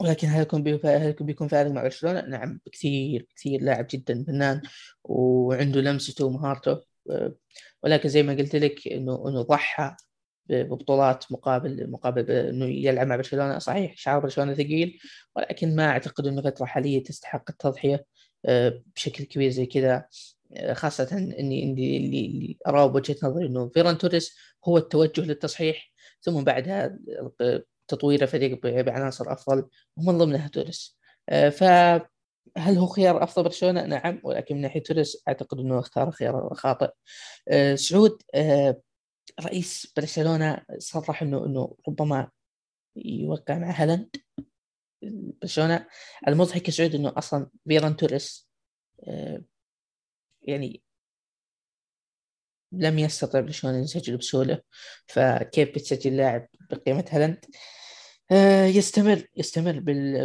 [0.00, 4.62] ولكن هل يكون هل بيكون فارق مع برشلونة؟ نعم بكثير كثير لاعب جدا فنان
[5.04, 7.34] وعنده لمسته ومهارته آه،
[7.82, 9.96] ولكن زي ما قلت لك إنه إنه ضحى
[10.46, 14.98] ببطولات مقابل مقابل إنه يلعب مع برشلونة صحيح شعار برشلونة ثقيل
[15.36, 18.04] ولكن ما أعتقد إنه فترة حالية تستحق التضحية
[18.96, 20.06] بشكل كبير زي كذا
[20.56, 25.92] آه، خاصة إني اني اللي أراه بوجهة نظري إنه فيران توريس هو التوجه للتصحيح
[26.22, 26.98] ثم بعدها
[27.88, 30.98] تطوير الفريق بعناصر أفضل ومن ضمنها توريس
[31.28, 36.54] آه، فهل هو خيار أفضل برشلونة؟ نعم ولكن من ناحية توريس أعتقد إنه اختار خيار
[36.54, 36.90] خاطئ.
[37.74, 38.22] سعود
[39.40, 42.30] رئيس برشلونة صرح إنه إنه ربما
[42.96, 44.16] يوقع مع هالاند
[45.02, 45.86] برشلونه
[46.28, 48.48] المضحك يا سعود إنه أصلا فيران توريس
[49.08, 49.42] آه،
[50.42, 50.82] يعني
[52.72, 54.60] لم يستطع برشلونه يسجل بسهولة
[55.06, 57.44] فكيف بتسجل لاعب بقيمة هالاند
[58.32, 59.80] آه، يستمر يستمر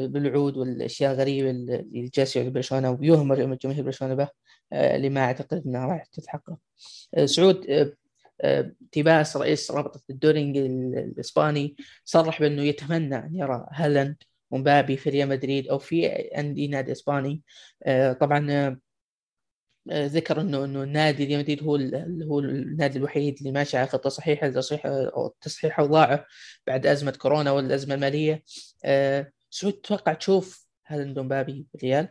[0.07, 4.29] بالوعود والأشياء الغريبة اللي جالس يعود برشلونة ويهمل جماهير برشلونة به
[4.73, 6.57] آه، اللي ما أعتقد إنها راح تتحقق.
[7.25, 7.65] سعود
[8.91, 10.41] تيباس رئيس رابطة الدوري
[10.97, 11.75] الإسباني
[12.05, 14.15] صرح بأنه يتمنى أن يرى هالاند
[14.51, 17.41] ومبابي في ريال مدريد أو في اندي نادي إسباني.
[17.83, 18.77] آه، طبعا
[19.91, 21.75] آه، ذكر إنه إنه النادي ريال مدريد هو
[22.31, 26.25] هو النادي الوحيد اللي ماشي على خطة صحيحة لتصحيح أو تصحيح اوضاعه
[26.67, 28.43] بعد أزمة كورونا والأزمة المالية.
[29.49, 32.09] سعود تتوقع تشوف هالاند مبابي بالريال؟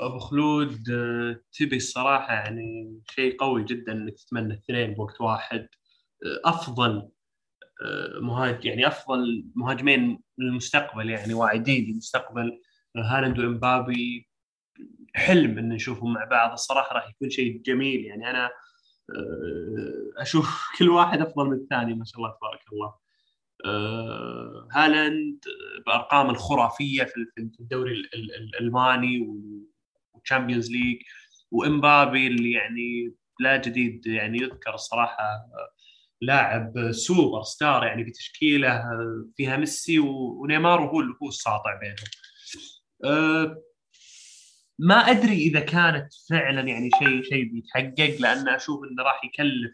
[0.00, 5.68] أبو خلود آه، تبي الصراحة يعني شيء قوي جدا إنك تتمنى اثنين بوقت واحد.
[6.24, 7.08] آه، أفضل
[8.20, 12.60] مهاجم يعني أفضل مهاجمين للمستقبل يعني واعدين للمستقبل
[12.96, 14.30] هالاند وإمبابي.
[15.14, 18.04] حلم إن نشوفهم مع بعض الصراحة راح يكون شيء جميل.
[18.04, 18.50] يعني أنا
[19.16, 22.94] آه، أشوف كل واحد أفضل من الثاني ما شاء الله تبارك الله.
[23.64, 25.44] آه، هالاند
[25.86, 29.28] بأرقام الخرافية في الدوري الالماني
[30.14, 31.02] وال Champions League
[31.50, 35.22] وإمبابي اللي يعني لا جديد يعني يذكر الصراحة
[36.20, 38.82] لاعب سوبر ستار يعني بتشكيله
[39.36, 42.08] فيها ميسي ونيمار وهو هو الساطع بينهم.
[43.04, 43.62] أه
[44.78, 49.72] ما أدري إذا كانت فعلا يعني شيء شيء بيتحقق لأن أشوف إنه راح يكلف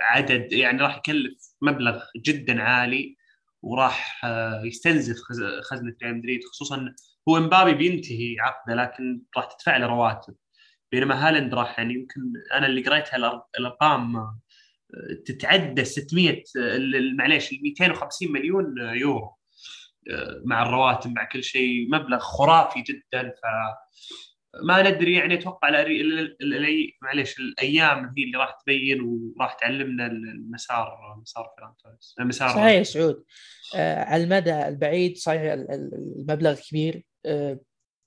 [0.00, 3.16] عدد يعني راح يكلف مبلغ جدا عالي
[3.62, 5.16] وراح آه، يستنزف
[5.62, 6.94] خزنة ريال مدريد خصوصا
[7.28, 10.34] هو امبابي بينتهي عقده لكن راح تدفع له رواتب
[10.92, 12.20] بينما هالاند راح يعني يمكن
[12.54, 14.16] أنا اللي قريتها الأرقام
[15.26, 16.42] تتعدى 600
[17.18, 19.34] معليش 250 مليون يورو
[20.44, 23.28] مع الرواتب مع كل شيء مبلغ خرافي جدا.
[23.28, 23.40] ف
[24.64, 25.68] ما ندري يعني أتوقع
[27.02, 33.24] معليش الأيام هي اللي راح تبين وراح تعلمنا المسار مسار فيران مسار صحيح سعود.
[33.76, 37.04] آه على المدى البعيد صحيح المبلغ كبير.
[37.26, 37.60] آه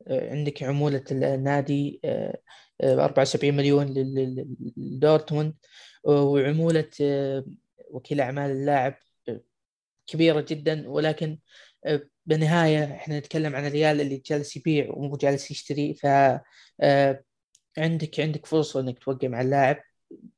[0.08, 2.38] آه عندك عمولة النادي آه
[2.84, 3.94] 74 مليون
[4.78, 5.54] لدورتموند.
[6.04, 7.46] وعمولة آه،
[7.92, 8.96] وكيل أعمال اللاعب
[9.30, 9.42] آه،
[10.08, 10.90] كبيرة جدا.
[10.90, 11.40] ولكن
[12.26, 15.94] بالنهاية إحنا نتكلم عن الريال اللي جالس يبيع ومو جالس يشتري.
[15.96, 16.06] ف
[16.82, 17.24] آه،
[17.78, 19.78] عندك عندك فرصة إنك توقع مع اللاعب.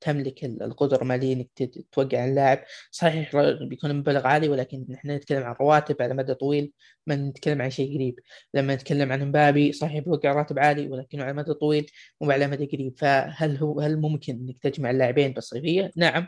[0.01, 2.63] تملك القدرة المالية إنك توقع اللاعب.
[2.91, 3.31] صحيح
[3.69, 6.71] بيكون مبلغ عالي ولكن إحنا نتكلم عن رواتب على مدى طويل
[7.07, 8.19] ما نتكلم عن شيء قريب.
[8.53, 11.91] لما نتكلم عن مبابي صحيح بيوقع راتب عالي ولكنه على مدى طويل
[12.21, 12.99] مو على مدى قريب.
[12.99, 16.27] فهل هو هل ممكن إنك تجمع اللاعبين بالصيفية؟ نعم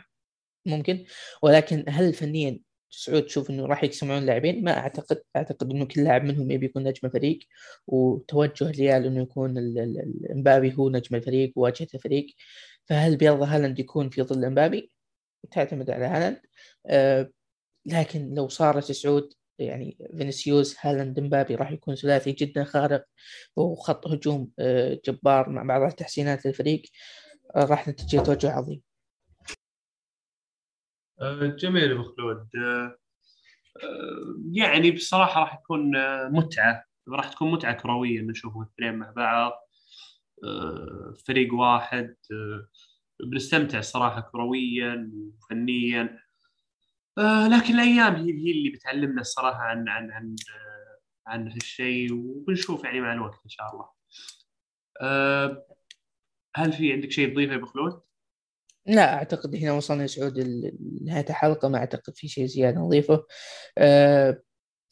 [0.66, 1.04] ممكن.
[1.42, 2.60] ولكن هل فنيا
[2.90, 5.22] سعود تشوف إنه راح يجتمعون لاعبين؟ ما أعتقد.
[5.36, 7.38] أعتقد إنه كل لاعب منهم يبي يكون نجم الفريق.
[7.86, 9.58] وتوجه ريال إنه يكون
[10.32, 12.26] امبابي هو نجم الفريق وواجهه الفريق.
[12.88, 14.92] فهل بيرضى هالاند يكون في ظل امبابي؟
[15.50, 16.40] تعتمد على هالاند
[16.86, 17.30] أه
[17.86, 23.04] لكن لو صارت سعود يعني فينيسيوس هالاند امبابي راح يكون ثلاثي جدا خارق
[23.56, 26.82] وخط هجوم أه جبار مع بعض التحسينات للفريق
[27.56, 28.82] أه راح نتيجه توجه عظيم.
[31.20, 32.98] آه، جميل أبو خلود آه،
[33.82, 35.92] آه، يعني بصراحة راح يكون
[36.32, 39.65] متعة راح تكون متعة كروية نشوف الاثنين مع بعض
[41.26, 42.16] فريق واحد
[43.20, 46.18] بنستمتع صراحة كرويا وفنيا
[47.52, 50.36] لكن الأيام هي هي اللي بتعلمنا الصراحه عن عن عن
[51.26, 53.88] عن هالشيء وبنشوف يعني مع الوقت إن شاء الله.
[56.56, 58.00] هل في عندك شيء تضيفه يا أبو خلود؟
[58.86, 63.26] لا أعتقد هنا وصلنا سعود لنهاية الحلقة ما أعتقد في شيء زيادة نضيفه
[63.78, 64.42] أه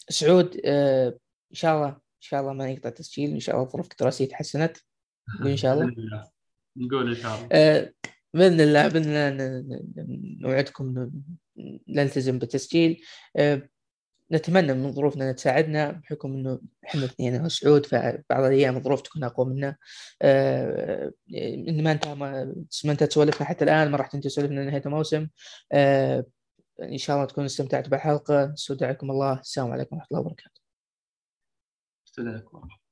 [0.08, 1.08] سعود أه
[1.50, 4.76] إن شاء الله إن شاء الله ما نقطع تسجيل إن شاء الله ظروفك الدراسيه تحسنت
[5.46, 6.30] إن شاء الله.
[6.76, 7.48] نقول إن شاء الله.
[7.52, 7.92] أه
[8.34, 9.64] بإذن الله بإذن الله
[10.40, 11.10] نوعدكم
[11.88, 13.02] نلتزم بالتسجيل.
[13.36, 13.68] أه
[14.32, 19.24] نتمنى من ظروفنا أن تساعدنا بحكم إنه إحنا اثنين أنا وسعود فبعض الأيام الظروف تكون
[19.24, 19.76] أقوى منا.
[20.22, 21.12] آه
[21.68, 25.28] إن ما أنت ما أنت سولفنا حتى الآن ما راح تنتهي سولفنا نهايه الموسم.
[25.72, 26.24] آه
[26.82, 28.52] إن شاء الله تكونوا استمتعتوا بالحلقة.
[28.52, 29.40] استودعكم الله.
[29.40, 30.60] السلام عليكم ورحمة الله وبركاته.
[32.08, 32.83] استودعكم الله